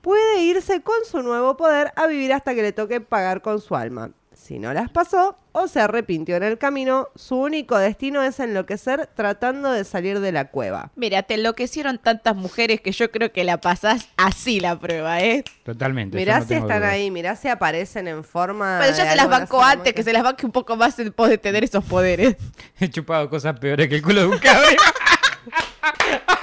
puede 0.02 0.42
irse 0.44 0.82
con 0.82 0.96
su 1.10 1.24
nuevo 1.24 1.58
poder 1.58 1.92
a 1.96 2.06
vivir 2.08 2.34
hasta 2.34 2.54
que 2.54 2.62
le 2.62 2.72
toque 2.72 3.02
pagar 3.02 3.42
con 3.42 3.60
su 3.62 3.76
alma. 3.76 4.12
Si 4.36 4.60
no 4.60 4.74
las 4.74 4.90
pasó 4.90 5.38
o 5.52 5.68
se 5.68 5.80
arrepintió 5.80 6.36
en 6.36 6.44
el 6.44 6.58
camino, 6.58 7.10
su 7.16 7.36
único 7.36 7.78
destino 7.78 8.24
es 8.24 8.40
enloquecer 8.40 9.08
tratando 9.16 9.72
de 9.72 9.84
salir 9.84 10.20
de 10.20 10.32
la 10.32 10.46
cueva. 10.46 10.92
Mira, 10.96 11.24
te 11.24 11.36
enloquecieron 11.36 12.00
tantas 12.00 12.36
mujeres 12.36 12.82
que 12.82 12.92
yo 12.92 13.12
creo 13.12 13.32
que 13.32 13.44
la 13.44 13.62
pasás 13.62 14.10
así 14.18 14.60
la 14.60 14.80
prueba, 14.80 15.22
¿eh? 15.22 15.44
Totalmente. 15.64 16.18
Mirá 16.18 16.40
no 16.40 16.46
si 16.46 16.56
están 16.56 16.84
ahí, 16.84 17.12
mirá 17.12 17.36
si 17.36 17.48
aparecen 17.48 18.08
en 18.08 18.24
forma... 18.24 18.80
Pero 18.82 18.98
ya 18.98 19.10
se 19.12 19.16
las 19.16 19.30
bancó 19.30 19.64
antes, 19.64 19.94
que 19.94 20.04
se 20.04 20.12
las 20.12 20.24
banque 20.24 20.46
un 20.46 20.52
poco 20.52 20.76
más 20.76 20.98
en 21.00 21.14
pos 21.14 21.30
de 21.30 21.38
tener 21.38 21.64
esos 21.64 21.84
poderes. 21.84 22.36
He 22.80 22.90
chupado 22.90 23.30
cosas 23.30 23.60
peores 23.60 23.88
que 23.88 23.96
el 23.96 24.02
culo 24.02 24.22
de 24.22 24.28
un 24.28 24.40
cabrón. 24.40 24.74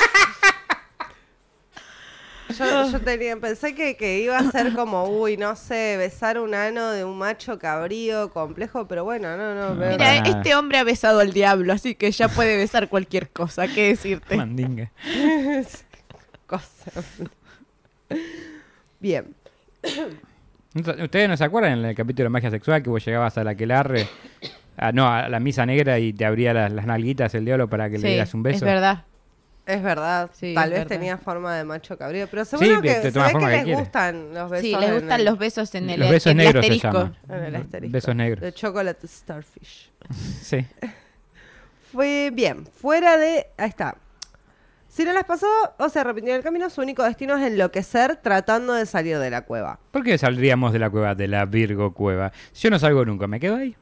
Yo, 2.58 2.90
yo 2.92 3.00
tenía, 3.00 3.36
pensé 3.36 3.74
que, 3.74 3.96
que 3.96 4.20
iba 4.20 4.36
a 4.38 4.50
ser 4.50 4.72
como, 4.74 5.04
uy, 5.04 5.36
no 5.36 5.56
sé, 5.56 5.96
besar 5.96 6.38
un 6.40 6.54
ano 6.54 6.90
de 6.90 7.04
un 7.04 7.16
macho 7.18 7.58
cabrío 7.58 8.30
complejo, 8.30 8.86
pero 8.88 9.04
bueno, 9.04 9.36
no, 9.36 9.54
no. 9.54 9.76
veo- 9.76 9.92
Mira, 9.92 10.16
este 10.16 10.54
hombre 10.54 10.78
ha 10.78 10.84
besado 10.84 11.20
al 11.20 11.32
diablo, 11.32 11.72
así 11.72 11.94
que 11.94 12.10
ya 12.10 12.28
puede 12.28 12.56
besar 12.56 12.88
cualquier 12.88 13.30
cosa, 13.30 13.68
¿qué 13.68 13.88
decirte? 13.88 14.36
Mandinga. 14.36 14.90
cosas. 16.46 17.04
Bien. 18.98 19.34
¿No- 20.74 21.04
¿Ustedes 21.04 21.28
no 21.28 21.36
se 21.36 21.44
acuerdan 21.44 21.78
en 21.78 21.84
el 21.84 21.94
capítulo 21.96 22.24
de 22.24 22.30
magia 22.30 22.50
sexual 22.50 22.82
que 22.82 22.90
vos 22.90 23.04
llegabas 23.04 23.36
a 23.38 23.44
la 23.44 23.52
aquelarre? 23.52 24.06
Ah, 24.76 24.92
no, 24.92 25.08
a 25.08 25.28
la 25.28 25.40
misa 25.40 25.66
negra 25.66 25.98
y 25.98 26.12
te 26.12 26.24
abría 26.24 26.54
las, 26.54 26.72
las 26.72 26.86
nalguitas 26.86 27.34
el 27.34 27.44
diablo 27.44 27.68
para 27.68 27.90
que 27.90 27.98
le 27.98 28.08
dieras 28.08 28.32
un 28.34 28.42
beso. 28.42 28.56
es 28.58 28.62
verdad. 28.62 29.04
Es 29.72 29.83
verdad, 29.83 30.30
Sí, 30.33 30.54
tal 30.54 30.64
es 30.64 30.70
vez 30.70 30.78
verdad. 30.80 30.88
tenía 30.96 31.18
forma 31.18 31.54
de 31.56 31.64
macho 31.64 31.96
cabrío, 31.96 32.26
pero 32.30 32.44
seguro 32.44 32.76
Sí, 32.76 32.83
que 32.83 32.88
te 32.94 33.11
se 33.12 33.18
ve 33.18 33.33
que 33.33 33.38
les 33.46 33.64
quiere. 33.64 33.80
gustan 33.80 34.35
los 34.35 34.50
besos 34.50 34.64
Sí, 34.66 34.76
les 34.76 34.88
en 34.88 34.94
gustan 34.96 35.20
el- 35.20 35.26
los 35.26 35.38
besos 35.38 35.74
en 35.74 35.90
el, 35.90 36.00
Los 36.00 36.11
besos 36.11 36.33
en 36.33 36.40
el 36.40 36.46
negros 36.46 36.66
se 36.66 36.72
asterisco. 36.72 36.98
llaman. 36.98 37.16
en 37.28 37.44
el 37.44 37.56
asterisco. 37.56 37.92
Besos 37.92 38.16
negros. 38.16 38.40
De 38.40 38.52
chocolate 38.52 39.06
starfish. 39.09 39.90
Sí. 40.42 40.66
Fue 41.92 42.30
bien, 42.33 42.66
fuera 42.66 43.16
de... 43.16 43.46
Ahí 43.59 43.68
está. 43.68 43.96
Si 44.88 45.04
no 45.04 45.12
las 45.12 45.24
pasó 45.24 45.46
o 45.78 45.88
se 45.88 46.00
arrepintió 46.00 46.33
del 46.35 46.42
camino, 46.42 46.68
su 46.70 46.80
único 46.80 47.02
destino 47.04 47.37
es 47.37 47.46
enloquecer 47.46 48.16
tratando 48.16 48.72
de 48.74 48.87
salir 48.87 49.18
de 49.18 49.30
la 49.30 49.42
cueva. 49.42 49.78
¿Por 49.92 50.02
qué 50.02 50.18
saldríamos 50.18 50.72
de 50.72 50.80
la 50.80 50.90
cueva, 50.90 51.14
de 51.14 51.28
la 51.28 51.44
Virgo 51.46 51.94
cueva? 51.94 52.33
Yo 52.54 52.70
no 52.70 52.78
salgo 52.78 53.04
nunca, 53.04 53.26
me 53.28 53.38
quedo 53.38 53.56
ahí. 53.56 53.76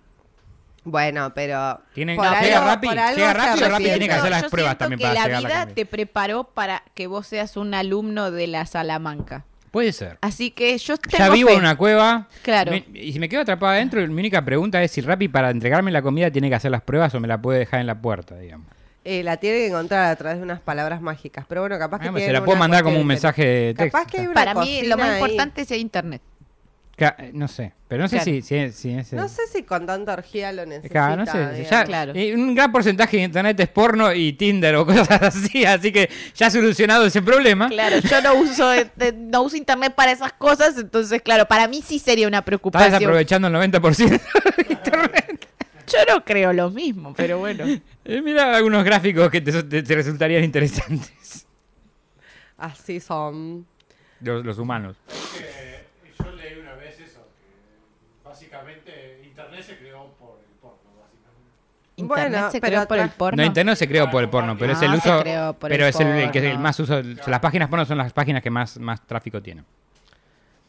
Bueno, 0.84 1.32
pero... 1.34 1.80
Tienen- 1.94 2.16
por 2.16 2.24
no, 2.24 2.30
algo- 2.32 2.44
llega 2.46 2.60
Rappi, 2.64 2.86
por 2.88 2.98
algo 2.98 3.16
llega 3.18 3.32
Rappi 3.34 3.84
tiene 3.84 4.06
que 4.08 4.12
hacer 4.14 4.30
las 4.30 4.42
Yo 4.44 4.50
pruebas 4.50 4.78
también 4.78 4.98
que 4.98 5.02
para 5.04 5.14
la 5.14 5.20
llegar 5.26 5.36
a 5.38 5.40
la 5.40 5.64
vida 5.64 5.74
te 5.74 5.86
preparó 5.86 6.44
para 6.44 6.82
que 6.94 7.06
vos 7.06 7.26
seas 7.26 7.56
un 7.56 7.74
alumno 7.74 8.30
de 8.30 8.46
la 8.46 8.64
Salamanca. 8.66 9.44
Puede 9.70 9.92
ser. 9.92 10.16
Así 10.22 10.50
que 10.50 10.78
yo 10.78 10.96
tengo 10.96 11.18
Ya 11.18 11.30
vivo 11.30 11.48
fe. 11.50 11.54
en 11.56 11.60
una 11.60 11.76
cueva. 11.76 12.26
Claro. 12.42 12.70
Me- 12.72 12.84
y 12.94 13.12
si 13.12 13.18
me 13.18 13.28
quedo 13.28 13.42
atrapado 13.42 13.72
adentro, 13.72 14.00
mi 14.08 14.14
única 14.20 14.42
pregunta 14.42 14.82
es 14.82 14.90
si 14.90 15.02
Rappi 15.02 15.28
para 15.28 15.50
entregarme 15.50 15.90
la 15.90 16.00
comida 16.00 16.30
tiene 16.30 16.48
que 16.48 16.54
hacer 16.54 16.70
las 16.70 16.80
pruebas 16.82 17.14
o 17.14 17.20
me 17.20 17.28
la 17.28 17.40
puede 17.40 17.58
dejar 17.58 17.80
en 17.80 17.86
la 17.86 18.00
puerta, 18.00 18.36
digamos. 18.38 18.66
Eh, 19.04 19.22
la 19.22 19.36
tiene 19.36 19.58
que 19.58 19.66
encontrar 19.68 20.10
a 20.10 20.16
través 20.16 20.38
de 20.38 20.44
unas 20.44 20.60
palabras 20.60 21.00
mágicas. 21.00 21.44
Pero 21.48 21.60
bueno, 21.62 21.78
capaz 21.78 22.00
que 22.00 22.08
Ah, 22.08 22.12
pues 22.12 22.24
se 22.24 22.32
la 22.32 22.44
puedo 22.44 22.58
mandar 22.58 22.82
como 22.82 22.98
un 22.98 23.06
mensaje 23.06 23.44
de 23.44 23.74
texto. 23.74 23.98
Capaz 23.98 24.10
que 24.10 24.20
hay 24.20 24.26
una 24.26 24.34
Para 24.34 24.54
mí 24.54 24.82
lo 24.82 24.96
más 24.96 25.08
ahí. 25.10 25.14
importante 25.22 25.62
es 25.62 25.70
internet. 25.72 26.20
Eh, 27.00 27.30
No 27.32 27.46
sé, 27.48 27.72
pero 27.86 28.02
no 28.02 28.08
sé 28.08 28.16
Claro. 28.16 28.24
si, 28.24 28.42
si, 28.42 28.72
si 28.72 28.90
es- 28.92 29.12
No 29.12 29.28
sé 29.28 29.42
si 29.52 29.62
con 29.62 29.86
tanta 29.86 30.12
orgía 30.14 30.50
lo 30.52 30.66
necesita. 30.66 30.88
Claro, 30.92 31.24
no 31.24 31.26
sé. 31.54 31.66
ya- 31.70 31.84
Claro. 31.84 32.12
eh, 32.14 32.34
un 32.34 32.54
gran 32.54 32.72
porcentaje 32.72 33.16
de 33.18 33.22
internet 33.22 33.60
es 33.60 33.68
porno 33.68 34.12
y 34.12 34.32
Tinder 34.32 34.74
o 34.76 34.84
cosas 34.86 35.08
así, 35.22 35.64
así 35.64 35.92
que 35.92 36.10
ya 36.34 36.46
ha 36.48 36.50
solucionado 36.50 37.06
ese 37.06 37.22
problema. 37.22 37.68
Claro, 37.68 37.98
yo 38.00 38.20
no 38.20 38.34
uso 38.34 38.72
eh, 38.74 38.90
eh, 38.98 39.12
no 39.16 39.42
uso 39.42 39.56
internet 39.56 39.94
para 39.94 40.10
esas 40.12 40.32
cosas, 40.32 40.76
entonces 40.76 41.22
claro, 41.22 41.46
para 41.46 41.68
mí 41.68 41.82
sí 41.86 41.98
sería 42.00 42.26
una 42.26 42.38
Estás 42.38 42.46
preocupación. 42.46 42.92
desaprovechando 42.92 43.48
el 43.48 43.54
90%. 43.54 44.20
Yo 45.90 45.98
no 46.14 46.22
creo 46.22 46.52
lo 46.52 46.70
mismo, 46.70 47.14
pero 47.14 47.38
bueno. 47.38 47.64
Eh, 48.04 48.20
mira 48.20 48.54
algunos 48.54 48.84
gráficos 48.84 49.30
que 49.30 49.40
te, 49.40 49.62
te- 49.62 49.82
te 49.82 49.94
resultarían 49.94 50.44
interesantes. 50.44 51.46
Así 52.58 53.00
son. 53.00 53.66
Los, 54.20 54.44
los 54.44 54.58
humanos. 54.58 54.96
yo 56.18 56.30
leí 56.32 56.58
una 56.60 56.74
vez 56.74 57.00
eso, 57.00 57.20
que 57.38 58.28
básicamente 58.28 59.20
Internet 59.24 59.62
se 59.64 59.78
creó 59.78 60.12
por 60.18 60.40
el 60.40 60.52
porno, 60.60 60.90
básicamente. 61.00 61.56
Internet 61.98 62.30
Bueno, 62.30 62.50
se 62.50 62.60
pero 62.60 62.72
creó 62.76 62.88
por 62.88 62.98
el 62.98 63.10
porno. 63.10 63.36
No, 63.42 63.46
Internet 63.46 63.76
se 63.76 63.88
creó 63.88 64.10
por 64.10 64.22
el 64.22 64.30
porno, 64.30 64.56
pero 64.58 64.72
es 64.72 64.82
el 64.82 64.90
Ah, 64.90 65.00
se 65.00 65.08
uso. 65.10 65.20
creó 65.20 65.52
por 65.54 65.70
Pero 65.70 65.84
el 65.84 65.90
es 65.90 66.00
el, 66.00 66.06
el 66.08 66.30
que 66.30 66.38
el 66.38 66.44
porno. 66.52 66.60
más 66.60 66.80
uso. 66.80 67.02
Las 67.26 67.40
páginas 67.40 67.68
porno 67.68 67.84
son 67.84 67.98
las 67.98 68.12
páginas 68.12 68.42
que 68.42 68.50
más, 68.50 68.78
más 68.78 69.06
tráfico 69.06 69.42
tienen. 69.42 69.64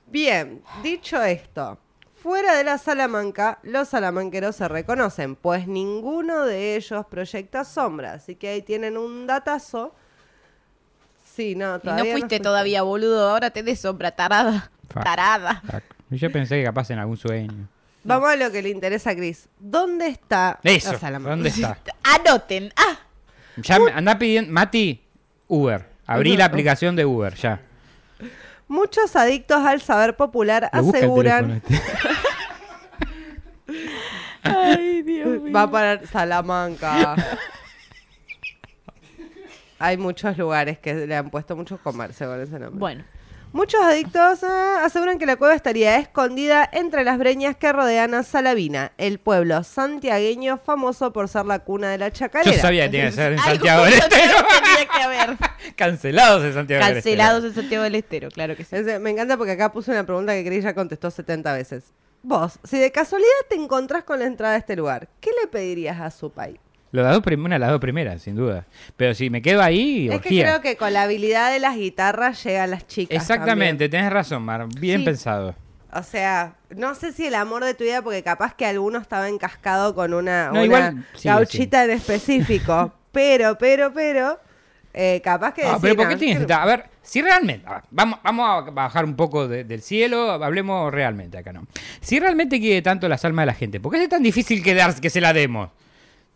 Bien, 0.08 0.62
dicho 0.82 1.22
esto, 1.22 1.78
fuera 2.22 2.56
de 2.56 2.64
la 2.64 2.78
Salamanca, 2.80 3.60
los 3.62 3.90
salamanqueros 3.90 4.56
se 4.56 4.68
reconocen, 4.68 5.36
pues 5.36 5.68
ninguno 5.68 6.46
de 6.46 6.76
ellos 6.76 7.06
proyecta 7.10 7.64
sombra, 7.64 8.14
así 8.14 8.36
que 8.36 8.50
ahí 8.50 8.62
tienen 8.64 8.98
un 8.98 9.28
datazo. 9.28 9.94
Sí, 11.24 11.56
no, 11.56 11.78
Y 11.78 11.80
todavía 11.80 12.04
no 12.06 12.12
fuiste 12.12 12.40
todavía, 12.40 12.82
boludo. 12.82 13.30
Ahora 13.30 13.52
te 13.52 13.62
des 13.64 13.80
sombra, 13.80 14.12
tarada. 14.12 14.72
Fuck. 14.92 15.04
Tarada. 15.04 15.62
Fuck. 15.66 15.84
Yo 16.10 16.32
pensé 16.32 16.58
que 16.58 16.64
capaz 16.64 16.90
en 16.90 16.98
algún 17.00 17.16
sueño. 17.18 17.68
Vamos 18.04 18.30
a 18.30 18.36
lo 18.36 18.52
que 18.52 18.62
le 18.62 18.70
interesa 18.70 19.12
a 19.12 19.16
Chris. 19.16 19.50
¿Dónde 19.60 20.08
está 20.08 20.60
Eso, 20.64 20.94
la 20.94 21.00
Salamanca? 21.00 21.30
¿dónde 21.36 21.50
está? 21.50 21.78
Anoten. 22.04 22.72
Ah, 22.76 22.98
Ya 23.58 23.80
me- 23.80 23.92
andá 23.92 24.18
pidiendo. 24.18 24.52
Mati, 24.52 25.04
Uber. 25.48 25.86
Abrí 26.08 26.36
la 26.38 26.46
aplicación 26.46 26.96
de 26.96 27.06
Uber, 27.06 27.36
ya. 27.36 27.62
Muchos 28.68 29.16
adictos 29.16 29.58
al 29.66 29.82
saber 29.82 30.16
popular 30.16 30.70
Lo 30.74 30.82
busca 30.84 30.98
el 31.00 31.04
aseguran 31.06 31.62
teléfono 31.62 31.80
este. 31.80 32.10
Ay, 34.44 35.02
Dios 35.04 35.42
mío. 35.42 35.54
va 35.54 35.64
a 35.64 35.72
parar 35.72 36.08
Salamanca. 36.08 37.16
Hay 39.80 39.98
muchos 39.98 40.38
lugares 40.38 40.78
que 40.80 40.94
le 40.94 41.16
han 41.16 41.30
puesto 41.30 41.56
muchos 41.56 41.80
comercios 41.80 42.30
con 42.30 42.42
ese 42.42 42.60
nombre. 42.60 42.80
Bueno, 42.80 43.04
Muchos 43.52 43.82
adictos 43.82 44.44
eh, 44.44 44.48
aseguran 44.84 45.18
que 45.18 45.26
la 45.26 45.36
cueva 45.36 45.56
estaría 45.56 45.98
escondida 45.98 46.70
entre 46.72 47.04
las 47.04 47.18
breñas 47.18 47.58
que 47.58 47.74
rodean 47.74 48.14
a 48.14 48.22
Salavina, 48.22 48.92
el 49.00 49.18
pueblo 49.18 49.64
santiagueño 49.64 50.60
famoso 50.60 51.12
por 51.12 51.28
ser 51.30 51.48
la 51.48 51.60
cuna 51.60 51.90
de 51.90 51.98
la 51.98 52.12
chacarera. 52.12 52.56
Yo 52.56 52.62
sabía 52.62 52.86
que 52.86 52.92
tenía 52.92 53.06
que 53.08 53.16
ser 53.16 53.34
en 53.34 53.40
Santiago 53.40 53.86
del 53.86 53.94
Estero. 53.96 54.38
que 54.94 55.02
haber. 55.02 55.38
Cancelados 55.76 56.44
en 56.44 56.54
Santiago 56.54 56.86
del 56.86 56.98
Estero. 56.98 57.18
Cancelados 57.18 57.44
en 57.44 57.56
Santiago 57.56 57.84
del 57.84 57.96
Estero, 57.96 58.30
claro 58.30 58.56
que 58.56 58.64
sí. 58.64 58.76
Me 59.02 59.10
encanta 59.10 59.36
porque 59.36 59.54
acá 59.54 59.72
puse 59.72 59.90
una 59.90 60.06
pregunta 60.06 60.34
que 60.34 60.46
Chris 60.46 60.64
ya 60.64 60.76
contestó 60.76 61.10
70 61.10 61.52
veces. 61.54 61.86
Vos, 62.22 62.60
si 62.64 62.78
de 62.78 62.92
casualidad 62.92 63.30
te 63.50 63.56
encontrás 63.56 64.04
con 64.04 64.20
la 64.20 64.26
entrada 64.26 64.54
de 64.54 64.60
este 64.60 64.76
lugar, 64.76 65.08
¿qué 65.22 65.32
le 65.42 65.48
pedirías 65.48 66.00
a 66.00 66.12
su 66.12 66.30
país? 66.30 66.60
Lo 66.92 67.04
las 67.04 67.14
dos 67.14 67.22
prim- 67.24 67.46
una 67.46 67.56
de 67.56 67.60
las 67.60 67.70
dos 67.70 67.80
primeras, 67.80 68.22
sin 68.24 68.36
duda. 68.36 68.66
Pero 68.98 69.14
si 69.14 69.30
me 69.30 69.42
quedo 69.42 69.62
ahí, 69.62 70.10
Es 70.12 70.22
que 70.22 70.30
creo 70.30 70.60
que 70.62 70.76
con 70.76 70.92
la 70.94 71.04
habilidad 71.04 71.52
de 71.52 71.60
las 71.60 71.76
guitarras 71.76 72.44
llegan 72.44 72.72
las 72.72 72.88
chicas. 72.88 73.16
Exactamente, 73.16 73.90
tenés 73.90 74.12
razón, 74.12 74.42
Mar. 74.44 74.66
Bien 74.80 75.00
Sí. 75.02 75.06
pensado. 75.06 75.54
también. 75.54 75.70
O 75.92 76.04
sea, 76.04 76.54
no 76.76 76.94
sé 76.94 77.12
si 77.14 77.26
el 77.28 77.34
amor 77.36 77.64
de 77.66 77.74
tu 77.74 77.84
vida, 77.84 78.02
porque 78.04 78.22
capaz 78.22 78.54
que 78.54 78.66
alguno 78.66 79.00
estaba 79.00 79.28
encascado 79.28 79.96
con 79.96 80.14
una, 80.14 80.52
No, 80.52 80.64
una 80.64 81.04
sí, 81.16 81.28
gauchita 81.28 81.84
en 81.86 81.92
específico. 81.92 82.94
pero, 83.12 83.58
pero, 83.58 83.92
pero, 83.92 84.40
eh, 84.94 85.20
capaz 85.24 85.54
que 85.56 85.64
Ah, 85.64 85.78
pero 85.82 85.96
¿por 85.96 86.06
"No, 86.06 86.10
qué 86.12 86.16
tienes? 86.18 86.50
A 86.52 86.66
ver, 86.66 86.86
si 87.02 87.22
realmente. 87.24 87.66
a 87.68 87.74
ver, 87.76 87.82
vamos, 87.90 88.20
vamos 88.24 88.68
a 88.68 88.70
bajar 88.72 89.04
un 89.06 89.16
poco 89.16 89.48
de- 89.48 89.64
del 89.64 89.82
cielo, 89.82 90.32
hablemos 90.32 90.92
realmente 90.94 91.38
acá, 91.40 91.54
¿no? 91.54 91.66
Si 92.02 92.20
realmente 92.20 92.60
quiere 92.60 92.82
tanto 92.84 93.08
las 93.10 93.26
almas 93.26 93.44
de 93.44 93.48
la 93.48 93.54
gente, 93.56 93.80
¿por 93.80 93.92
qué 93.92 94.04
es 94.04 94.10
tan 94.10 94.22
difícil 94.24 94.62
que, 94.64 94.76
dar- 94.76 95.00
que 95.02 95.10
se 95.10 95.22
la 95.22 95.34
demos? 95.34 95.70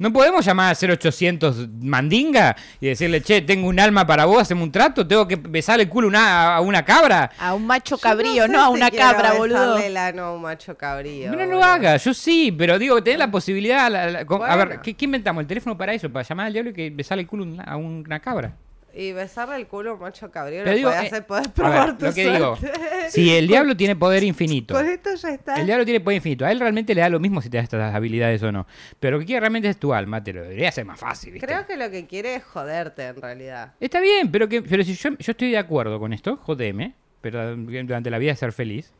¿No 0.04 0.12
podemos 0.12 0.44
llamar 0.44 0.76
a 0.76 0.76
0800 0.76 1.70
mandinga 1.82 2.58
y 2.82 2.88
decirle, 2.88 3.22
che, 3.22 3.42
tengo 3.42 3.70
un 3.70 3.80
alma 3.80 4.06
para 4.06 4.26
vos, 4.26 4.42
hacemos 4.42 4.66
un 4.66 4.72
trato? 4.74 5.08
¿Tengo 5.08 5.26
que 5.26 5.38
besarle 5.38 5.84
el 5.84 5.90
culo 5.90 6.10
una- 6.10 6.56
a 6.58 6.60
una 6.60 6.84
cabra? 6.84 7.32
A 7.40 7.54
un 7.54 7.66
macho 7.66 7.96
Yo 7.96 8.02
cabrío, 8.02 8.44
sé 8.46 8.50
no, 8.52 8.60
a 8.64 8.68
una 8.68 8.92
cabra, 8.92 9.32
boludo. 9.32 9.78
ano 9.78 10.24
a 10.26 10.34
un 10.34 10.42
macho 10.42 10.76
cabrío. 10.76 11.32
No, 11.32 11.38
no 11.38 11.46
lo 11.46 11.64
haga, 11.64 11.96
yo 11.96 12.14
sí, 12.14 12.52
pero 12.52 12.78
digo, 12.78 13.02
tenés 13.02 13.18
la 13.20 13.32
posibilidad. 13.32 13.90
la- 13.90 14.10
la- 14.10 14.26
con- 14.26 14.42
A 14.44 14.54
ver. 14.58 14.82
¿qué, 14.82 14.94
qué 14.94 15.06
inventamos? 15.06 15.40
¿El 15.40 15.48
teléfono 15.48 15.78
para 15.78 15.94
eso? 15.94 16.12
¿Para 16.12 16.28
llamar 16.28 16.48
al 16.48 16.54
diablo 16.54 16.72
y 16.72 16.74
que 16.74 16.90
besarle 16.90 17.22
el 17.22 17.28
culo 17.30 17.44
una- 17.46 17.64
a 17.64 17.78
una 17.78 18.20
cabra? 18.20 18.58
Y 18.96 19.12
besarle 19.12 19.56
el 19.56 19.68
culo 19.68 19.92
a 19.92 19.94
un 19.96 20.02
macho 20.02 20.30
cabrío 20.30 20.60
Pero 20.64 20.72
lo 20.72 20.78
digo, 20.78 20.90
podés 20.90 21.04
eh, 21.04 21.08
hacer, 21.08 21.26
podés 21.26 21.48
probar 21.48 21.88
ver, 21.88 21.98
tu 21.98 22.06
lo 22.06 22.14
que 22.14 22.32
digo, 22.32 22.58
si 23.10 23.36
el 23.36 23.48
diablo 23.48 23.76
tiene 23.76 23.96
poder 23.96 24.24
infinito, 24.24 24.76
Con 24.76 24.86
esto 24.88 25.16
ya 25.16 25.30
está. 25.30 25.56
el 25.56 25.66
diablo 25.66 25.84
tiene 25.84 26.00
poder 26.00 26.18
infinito, 26.18 26.46
a 26.46 26.52
él 26.52 26.60
realmente 26.60 26.94
le 26.94 27.02
da 27.02 27.10
lo 27.10 27.20
mismo 27.20 27.42
si 27.42 27.50
te 27.50 27.58
da 27.58 27.64
estas 27.64 27.96
habilidades 27.96 28.44
o 28.44 28.52
no. 28.52 28.68
Pero 29.00 29.18
lo 29.18 29.20
que 29.20 29.26
quiere 29.26 29.40
realmente 29.40 29.68
es 29.68 29.78
tu 29.78 29.94
alma, 29.94 30.24
te 30.24 30.32
lo 30.32 30.44
debería 30.44 30.70
hacer 30.70 30.86
más 30.86 31.00
fácil, 31.00 31.34
¿viste? 31.34 31.48
Creo 31.48 31.66
que 31.66 31.76
lo 31.76 31.90
que 31.90 32.06
quiere 32.06 32.36
es 32.36 32.44
joderte 32.44 33.08
en 33.08 33.22
realidad. 33.22 33.74
Está 33.80 34.00
bien, 34.00 34.32
pero 34.32 34.48
que 34.48 34.62
pero 34.62 34.84
si 34.84 34.94
yo, 34.94 35.10
yo 35.18 35.32
estoy 35.32 35.52
de 35.52 35.58
acuerdo 35.58 36.00
con 36.00 36.14
esto, 36.14 36.38
jodeme, 36.38 36.94
pero 37.22 37.56
durante 37.56 38.12
la 38.12 38.20
vida 38.20 38.36
ser 38.36 38.52
feliz. 38.52 38.94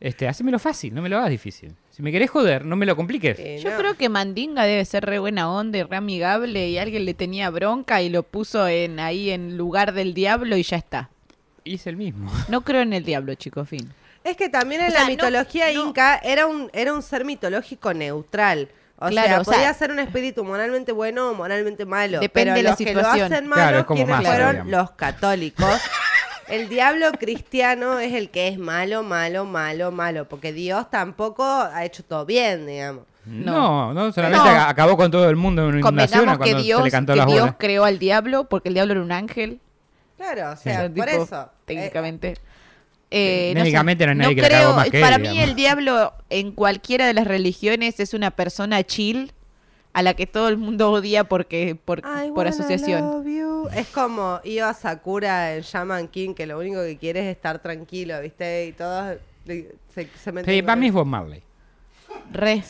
Este, 0.00 0.26
hacémelo 0.26 0.58
fácil, 0.58 0.94
no 0.94 1.02
me 1.02 1.10
lo 1.10 1.18
hagas 1.18 1.28
difícil. 1.30 1.74
Si 1.90 2.02
me 2.02 2.10
querés 2.10 2.30
joder, 2.30 2.64
no 2.64 2.74
me 2.74 2.86
lo 2.86 2.96
compliques. 2.96 3.38
Eh, 3.38 3.60
Yo 3.62 3.70
no. 3.70 3.76
creo 3.76 3.94
que 3.96 4.08
Mandinga 4.08 4.64
debe 4.64 4.82
ser 4.86 5.04
re 5.04 5.18
buena 5.18 5.52
onda 5.52 5.76
y 5.78 5.82
re 5.82 5.96
amigable 5.98 6.68
y 6.68 6.78
alguien 6.78 7.04
le 7.04 7.12
tenía 7.12 7.50
bronca 7.50 8.00
y 8.00 8.08
lo 8.08 8.22
puso 8.22 8.66
en 8.66 8.98
ahí 8.98 9.30
en 9.30 9.58
lugar 9.58 9.92
del 9.92 10.14
diablo 10.14 10.56
y 10.56 10.62
ya 10.62 10.76
está. 10.78 11.10
Hice 11.64 11.90
el 11.90 11.96
mismo. 11.98 12.32
No 12.48 12.62
creo 12.62 12.80
en 12.80 12.94
el 12.94 13.04
diablo, 13.04 13.34
chico, 13.34 13.64
fin. 13.66 13.92
Es 14.24 14.36
que 14.38 14.48
también 14.48 14.80
en 14.80 14.88
O 14.88 14.90
sea, 14.90 15.00
la 15.00 15.04
no- 15.06 15.10
mitología 15.12 15.72
no- 15.74 15.86
inca 15.88 16.16
era 16.22 16.46
un 16.46 16.70
era 16.72 16.94
un 16.94 17.02
ser 17.02 17.24
mitológico 17.26 17.92
neutral. 17.92 18.68
O 19.02 19.08
Claro, 19.08 19.28
sea, 19.28 19.40
o 19.40 19.44
sea- 19.44 19.54
podía 19.54 19.74
ser 19.74 19.90
un 19.92 19.98
espíritu 19.98 20.44
moralmente 20.44 20.92
bueno 20.92 21.30
o 21.30 21.34
moralmente 21.34 21.84
malo. 21.86 22.20
Depende 22.20 22.52
pero 22.52 22.54
de 22.56 22.62
la 22.62 22.70
los 22.70 22.78
que 22.78 22.84
lo 22.94 23.00
situación. 23.00 23.32
hacen 23.32 23.46
Claro, 23.50 23.78
es 23.80 23.84
como 23.84 23.96
¿quiénes 24.04 24.16
Massa, 24.16 24.28
fueron? 24.30 24.50
digamos. 24.52 24.70
Los 24.72 24.90
católicos. 24.92 25.80
El 26.50 26.68
diablo 26.68 27.12
cristiano 27.12 27.98
es 28.00 28.12
el 28.14 28.30
que 28.30 28.48
es 28.48 28.58
malo, 28.58 29.02
malo, 29.02 29.44
malo, 29.44 29.92
malo. 29.92 30.28
Porque 30.28 30.52
Dios 30.52 30.90
tampoco 30.90 31.44
ha 31.44 31.84
hecho 31.84 32.02
todo 32.04 32.26
bien, 32.26 32.66
digamos. 32.66 33.04
No, 33.26 33.92
no, 33.94 34.12
solamente 34.12 34.48
No. 34.48 34.56
ac- 34.56 34.68
acabó 34.68 34.96
con 34.96 35.10
todo 35.10 35.28
el 35.28 35.36
mundo 35.36 35.62
en 35.62 35.68
una 35.68 35.78
inundación 35.80 36.20
Convengamos 36.20 36.44
que 36.44 36.50
cuando 36.52 36.62
Dios, 36.64 36.78
se 36.80 36.84
le 36.84 36.90
cantó 36.90 37.12
que 37.12 37.16
las 37.18 37.26
Dios 37.26 37.40
bolas. 37.40 37.54
creó 37.58 37.84
al 37.84 37.98
diablo 37.98 38.44
porque 38.48 38.68
el 38.68 38.74
diablo 38.74 38.92
era 38.92 39.02
un 39.02 39.12
ángel. 39.12 39.60
Claro, 40.16 40.50
o 40.52 40.56
Sí. 40.56 40.64
sea, 40.64 40.74
sea, 40.80 40.82
por 40.92 41.06
tipo, 41.06 41.22
eso. 41.24 41.50
Técnicamente. 41.66 42.34
Eh, 43.12 43.52
Técnicamente 43.54 44.06
no 44.06 44.12
hay 44.12 44.18
nadie 44.18 44.34
que 44.36 44.42
la 44.42 44.48
creo, 44.48 44.72
más 44.74 44.88
que 44.90 44.96
él, 44.98 45.02
Para 45.02 45.18
mí 45.18 45.28
digamos. 45.28 45.48
el 45.50 45.54
diablo 45.56 46.14
en 46.30 46.52
cualquiera 46.52 47.06
de 47.06 47.14
las 47.14 47.26
religiones 47.26 47.98
es 48.00 48.14
una 48.14 48.30
persona 48.30 48.82
chill 48.84 49.32
a 49.92 50.02
la 50.02 50.14
que 50.14 50.26
todo 50.26 50.48
el 50.48 50.56
mundo 50.56 50.90
odia 50.92 51.24
porque 51.24 51.76
por, 51.84 52.02
por 52.34 52.46
asociación. 52.46 53.24
Es 53.74 53.88
como 53.88 54.40
Io 54.44 54.72
Sakura 54.74 55.54
en 55.54 55.62
Shaman 55.62 56.08
King, 56.08 56.34
que 56.34 56.46
lo 56.46 56.58
único 56.58 56.80
que 56.82 56.96
quiere 56.96 57.20
es 57.20 57.36
estar 57.36 57.60
tranquilo, 57.60 58.20
¿viste? 58.20 58.66
Y 58.66 58.72
todos 58.72 59.16
se, 59.46 60.08
se 60.22 60.32
meten 60.32 60.54
Sí, 60.54 60.62
para 60.62 60.76
mí 60.76 60.86
es 60.88 60.92
Bob 60.92 61.06
Marley. 61.06 61.42
Re. 62.32 62.62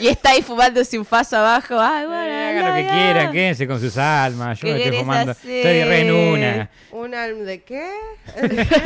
Y 0.00 0.08
está 0.08 0.30
ahí 0.30 0.42
fumándose 0.42 0.98
un 0.98 1.04
faso 1.04 1.36
abajo. 1.36 1.78
Ay, 1.78 2.04
bueno, 2.06 2.24
Eh, 2.24 2.48
hagan 2.48 2.68
lo 2.68 2.74
que 2.74 2.92
quieran, 2.94 3.32
quédense 3.32 3.66
con 3.68 3.78
sus 3.80 3.96
almas. 3.96 4.58
Yo 4.58 4.66
¿Qué 4.66 4.74
me 4.74 4.82
estoy 4.84 4.98
fumando. 4.98 5.30
hacer? 5.32 5.50
Estoy 5.50 5.84
re 5.84 6.00
en 6.00 6.12
una. 6.12 6.70
¿Un 6.90 7.14
alm 7.14 7.44
de 7.44 7.62
qué? 7.62 7.90
¿De 8.42 8.66
qué? 8.66 8.80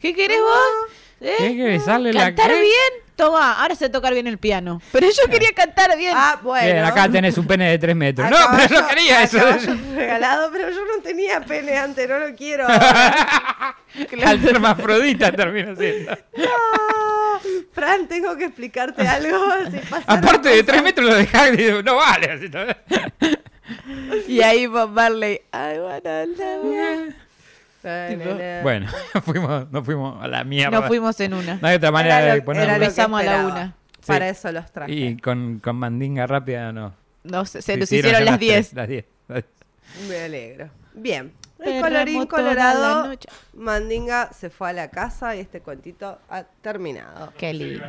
¿Qué 0.00 0.14
querés 0.14 0.38
vos? 0.40 0.92
¿Eh? 1.20 1.34
Tiene 1.36 1.56
que 1.56 1.64
besarle 1.64 2.12
la 2.14 2.26
¿Cantar 2.34 2.50
¿qué? 2.52 2.60
bien? 2.60 3.07
Toma, 3.18 3.60
ahora 3.60 3.74
sé 3.74 3.88
tocar 3.88 4.14
bien 4.14 4.28
el 4.28 4.38
piano. 4.38 4.80
Pero 4.92 5.08
yo 5.08 5.28
quería 5.28 5.50
cantar 5.52 5.96
bien. 5.98 6.12
Ah, 6.16 6.38
bueno. 6.40 6.64
Bien, 6.64 6.84
acá 6.84 7.08
tenés 7.08 7.36
un 7.36 7.48
pene 7.48 7.68
de 7.68 7.76
3 7.76 7.96
metros. 7.96 8.24
A 8.28 8.30
No, 8.30 8.36
pero 8.56 8.80
no 8.80 8.86
quería 8.86 9.24
eso. 9.24 9.40
regalado, 9.92 10.52
pero 10.52 10.70
yo 10.70 10.84
no 10.84 11.02
tenía 11.02 11.40
pene 11.40 11.76
antes, 11.76 12.08
no 12.08 12.16
lo 12.20 12.36
quiero. 12.36 12.68
Al 14.24 14.48
hermafrodita 14.48 15.32
termina 15.32 15.74
siendo. 15.74 16.12
No. 16.36 17.40
Fran, 17.72 18.06
tengo 18.06 18.36
que 18.36 18.44
explicarte 18.44 19.06
algo. 19.08 19.36
Si 19.68 19.80
Aparte 20.06 20.50
de 20.50 20.62
3 20.62 20.82
metros 20.84 21.08
lo 21.08 21.16
dejás 21.16 21.50
no 21.84 21.96
vale. 21.96 22.30
Así, 22.30 22.48
¿no? 22.48 22.60
Y 24.28 24.40
ahí 24.42 24.66
Bob 24.68 24.90
Marley. 24.90 25.40
I 25.52 25.78
wanna 25.80 26.24
love 26.24 26.64
you. 26.64 27.14
Na. 27.88 28.62
Bueno, 28.62 28.86
fuimos, 29.24 29.70
nos 29.70 29.84
fuimos 29.84 30.22
a 30.22 30.28
la 30.28 30.44
mierda. 30.44 30.78
Nos 30.78 30.88
fuimos 30.88 31.18
en 31.20 31.34
una. 31.34 31.54
No 31.60 31.68
hay 31.68 31.76
otra 31.76 31.90
manera 31.90 32.20
Era 32.22 32.32
de 32.34 32.38
lo- 32.40 32.44
ponerlo. 32.44 32.64
era 32.64 32.74
lo 32.74 32.80
que 32.80 32.84
Empezamos 32.86 33.20
a 33.20 33.24
la 33.24 33.46
una. 33.46 33.74
Para 34.06 34.28
eso 34.28 34.50
los 34.52 34.70
traje. 34.72 34.92
Y 34.92 35.16
con, 35.18 35.58
con 35.60 35.76
mandinga 35.76 36.26
rápida 36.26 36.72
no. 36.72 36.94
No, 37.24 37.44
se, 37.44 37.60
se 37.62 37.76
nos 37.76 37.90
hicieron 37.92 38.24
las 38.24 38.38
10. 38.38 38.70
tres, 38.70 38.74
Las 38.74 38.88
10. 38.88 39.04
Me 40.08 40.18
alegro. 40.20 40.70
Bien. 40.94 41.32
El 41.58 41.82
colorín 41.82 42.26
colorado. 42.26 43.12
Mandinga 43.54 44.32
se 44.32 44.48
fue 44.50 44.70
a 44.70 44.72
la 44.72 44.88
casa 44.90 45.34
y 45.36 45.40
este 45.40 45.60
cuentito 45.60 46.18
ha 46.30 46.44
terminado. 46.44 47.32
Qué 47.36 47.52
lindo. 47.52 47.84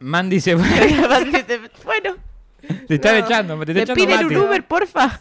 Mandy, 0.00 0.36
no 0.36 0.42
se 0.42 0.56
fue. 0.56 1.66
bueno, 1.84 2.16
Te 2.86 2.94
están 2.94 3.18
No. 3.18 3.26
echando, 3.26 3.64
te 3.64 3.74
¿te 3.74 3.94
piden 3.94 4.22
Mati. 4.22 4.36
un 4.36 4.42
Uber, 4.46 4.64
porfa? 4.66 5.20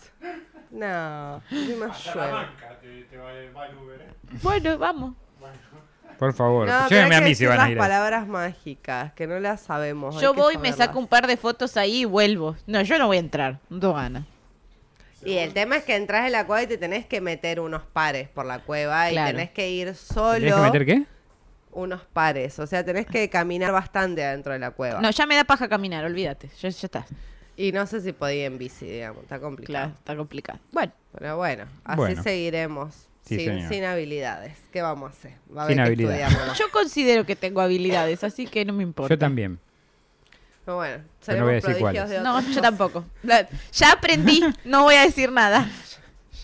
No, 0.72 1.42
encima 1.50 1.86
A 1.86 1.90
llueve. 1.90 1.94
Salamanca 2.04 2.67
te, 3.04 3.10
te 3.10 3.18
va, 3.18 3.26
va 3.56 3.66
el 3.68 3.78
Uber, 3.78 4.02
¿eh? 4.02 4.38
Bueno, 4.42 4.78
vamos. 4.78 5.16
Bueno. 5.40 5.56
Por 6.18 6.34
favor, 6.34 6.68
No, 6.68 6.88
llévenme 6.90 7.16
a 7.16 7.20
que 7.20 7.26
mí 7.26 7.36
si 7.36 7.46
van 7.46 7.60
a 7.60 7.64
las 7.64 7.72
ir. 7.72 7.78
palabras 7.78 8.28
mágicas, 8.28 9.14
que 9.14 9.28
no 9.28 9.40
las 9.40 9.62
sabemos. 9.62 10.20
Yo 10.20 10.34
voy, 10.34 10.58
me 10.58 10.74
saco 10.74 10.98
un 10.98 11.08
par 11.08 11.28
de 11.28 11.38
fotos 11.38 11.78
ahí 11.78 12.02
y 12.02 12.06
vuelvo. 12.06 12.56
No, 12.66 12.82
yo 12.82 12.98
no 12.98 13.06
voy 13.08 13.18
a 13.18 13.20
entrar. 13.20 13.60
No 13.70 13.94
ganas. 13.94 14.26
Y 15.24 15.34
el 15.38 15.54
tema 15.54 15.78
es 15.78 15.84
que 15.84 15.96
entras 15.96 16.26
en 16.26 16.32
la 16.32 16.46
cueva 16.48 16.64
y 16.64 16.68
te 16.68 16.78
tenés 16.78 17.06
que 17.06 17.22
meter 17.22 17.60
unos 17.60 17.84
pares 17.84 18.30
por 18.30 18.46
la 18.46 18.60
cueva 18.60 19.10
Claro. 19.10 19.30
y 19.30 19.32
tenés 19.34 19.50
que 19.52 19.70
ir 19.70 19.86
¿Tienes 19.86 20.00
solo 20.00 20.56
que 20.56 20.62
meter 20.62 20.86
qué? 20.86 21.04
unos 21.72 22.02
pares. 22.06 22.58
O 22.60 22.66
sea, 22.66 22.84
tenés 22.84 23.06
que 23.06 23.30
caminar 23.30 23.72
bastante 23.72 24.24
adentro 24.24 24.54
de 24.54 24.60
la 24.60 24.72
cueva. 24.72 25.00
No, 25.02 25.10
ya 25.12 25.26
me 25.28 25.36
da 25.36 25.44
paja 25.44 25.68
caminar, 25.70 26.04
olvídate. 26.06 26.50
Ya, 26.60 26.70
ya 26.70 26.86
está. 26.88 27.06
Y 27.58 27.72
no 27.72 27.86
sé 27.88 28.02
si 28.02 28.14
podía 28.14 28.46
en 28.46 28.58
bici, 28.60 28.86
digamos. 28.86 29.24
Está 29.24 29.40
complicado. 29.40 29.86
Claro, 29.88 29.98
está 30.00 30.16
complicado. 30.16 30.60
Bueno, 30.72 30.94
Pero 31.18 31.38
bueno, 31.38 31.66
así 31.84 31.98
Bueno. 31.98 32.24
seguiremos. 32.24 33.08
Sí, 33.26 33.40
sin, 33.40 33.68
sin 33.68 33.84
habilidades. 33.84 34.58
¿Qué 34.72 34.82
vamos 34.82 35.10
a 35.12 35.14
hacer? 35.14 35.34
Va 35.56 35.64
a 35.66 35.68
Sin 35.68 35.80
habilidades. 35.82 36.32
yo 36.58 36.66
considero 36.72 37.26
que 37.26 37.36
tengo 37.36 37.60
habilidades, 37.60 38.24
así 38.24 38.46
que 38.48 38.64
no 38.64 38.72
me 38.72 38.84
importa. 38.84 39.14
Yo 39.14 39.20
también. 39.20 39.60
Pero 40.64 40.78
bueno, 40.78 41.04
Pero 41.26 41.40
no 41.40 41.46
voy 41.46 41.52
a 41.54 41.56
decir 41.56 41.76
prodigios 41.78 42.06
cuáles. 42.06 42.10
de 42.10 42.22
No, 42.22 42.42
yo 42.42 42.62
tampoco. 42.62 43.06
Ya 43.74 43.92
aprendí, 43.92 44.42
no 44.64 44.84
voy 44.84 44.96
a 44.96 45.02
decir 45.02 45.32
nada. 45.32 45.68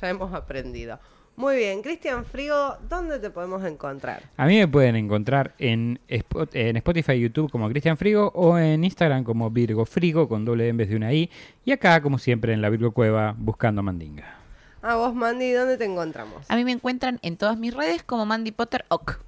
Ya 0.02 0.10
hemos 0.10 0.34
aprendido. 0.34 1.00
Muy 1.36 1.56
bien, 1.56 1.82
Cristian 1.82 2.26
Frigo, 2.26 2.78
¿dónde 2.88 3.18
te 3.18 3.32
podemos 3.32 3.66
encontrar? 3.66 4.22
A 4.38 4.46
mí 4.46 4.58
me 4.60 4.68
pueden 4.68 4.96
encontrar 4.96 5.56
en, 5.58 6.00
en 6.08 6.78
Spotify 6.78 7.14
y 7.14 7.22
YouTube 7.22 7.50
como 7.50 7.68
Cristian 7.70 7.98
Frigo 7.98 8.32
o 8.36 8.58
en 8.60 8.84
Instagram 8.84 9.24
como 9.24 9.50
Virgo 9.50 9.86
Frigo 9.86 10.30
con 10.30 10.46
doble 10.46 10.68
en 10.68 10.78
vez 10.78 10.90
de 10.90 10.96
una 10.96 11.12
I. 11.12 11.32
Y 11.66 11.72
acá, 11.72 12.02
como 12.02 12.20
siempre, 12.20 12.54
en 12.54 12.62
la 12.62 12.70
Virgo 12.70 12.92
Cueva 12.92 13.34
buscando 13.36 13.82
mandinga. 13.82 14.36
A 14.84 14.96
vos, 14.96 15.16
Mandy, 15.16 15.52
¿dónde 15.54 15.78
te 15.78 15.86
encontramos? 15.86 16.46
A 16.50 16.56
mí 16.56 16.64
me 16.64 16.72
encuentran 16.74 17.20
en 17.24 17.38
todas 17.38 17.58
mis 17.58 17.74
redes 17.74 18.04
como 18.04 18.28
Mandy 18.28 18.52
Potter 18.52 18.86
Ock. 18.90 19.20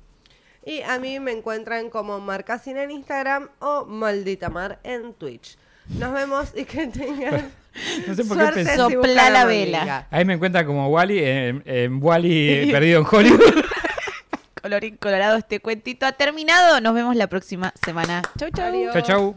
Y 0.63 0.81
a 0.81 0.99
mí 0.99 1.19
me 1.19 1.31
encuentran 1.31 1.89
como 1.89 2.19
Marcasina 2.19 2.83
en 2.83 2.91
Instagram 2.91 3.49
o 3.59 3.85
Maldita 3.85 4.49
Mar 4.49 4.79
en 4.83 5.13
Twitch. 5.13 5.57
Nos 5.87 6.13
vemos 6.13 6.51
y 6.55 6.65
que 6.65 6.87
tengan 6.87 7.51
No 8.07 8.15
sé 8.15 8.23
por 8.25 8.37
qué 8.37 8.51
pensé. 8.53 8.75
Sopla 8.75 9.29
la 9.29 9.45
vela. 9.45 10.07
Ahí 10.09 10.25
me 10.25 10.33
encuentran 10.33 10.65
como 10.65 10.87
Wally, 10.89 11.19
en, 11.23 11.63
en 11.65 12.03
Wally 12.03 12.67
perdido 12.71 13.01
en 13.01 13.07
Hollywood. 13.09 13.65
Colorín 14.61 14.97
colorado, 14.97 15.37
este 15.37 15.59
cuentito 15.59 16.05
ha 16.05 16.13
terminado. 16.13 16.81
Nos 16.81 16.95
vemos 16.95 17.15
la 17.15 17.27
próxima 17.27 17.73
semana. 17.85 18.23
Chau, 18.37 18.49
chau. 18.49 18.67
Adiós. 18.67 18.93
Chau, 18.93 19.01
chau. 19.03 19.35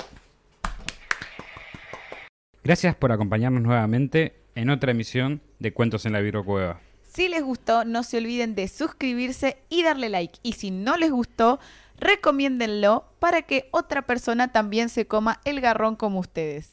Gracias 2.64 2.94
por 2.96 3.12
acompañarnos 3.12 3.62
nuevamente 3.62 4.36
en 4.54 4.70
otra 4.70 4.92
emisión 4.92 5.40
de 5.58 5.72
Cuentos 5.72 6.06
en 6.06 6.12
la 6.12 6.20
Virgo 6.20 6.44
Cueva. 6.44 6.80
Si 7.02 7.28
les 7.28 7.42
gustó, 7.42 7.84
no 7.84 8.02
se 8.02 8.18
olviden 8.18 8.54
de 8.54 8.68
suscribirse 8.68 9.58
y 9.68 9.82
darle 9.82 10.08
like. 10.08 10.38
Y 10.42 10.52
si 10.52 10.70
no 10.70 10.96
les 10.96 11.10
gustó, 11.10 11.58
recomiéndenlo 11.98 13.04
para 13.18 13.42
que 13.42 13.68
otra 13.70 14.02
persona 14.02 14.52
también 14.52 14.88
se 14.88 15.06
coma 15.06 15.40
el 15.44 15.60
garrón 15.60 15.96
como 15.96 16.20
ustedes. 16.20 16.70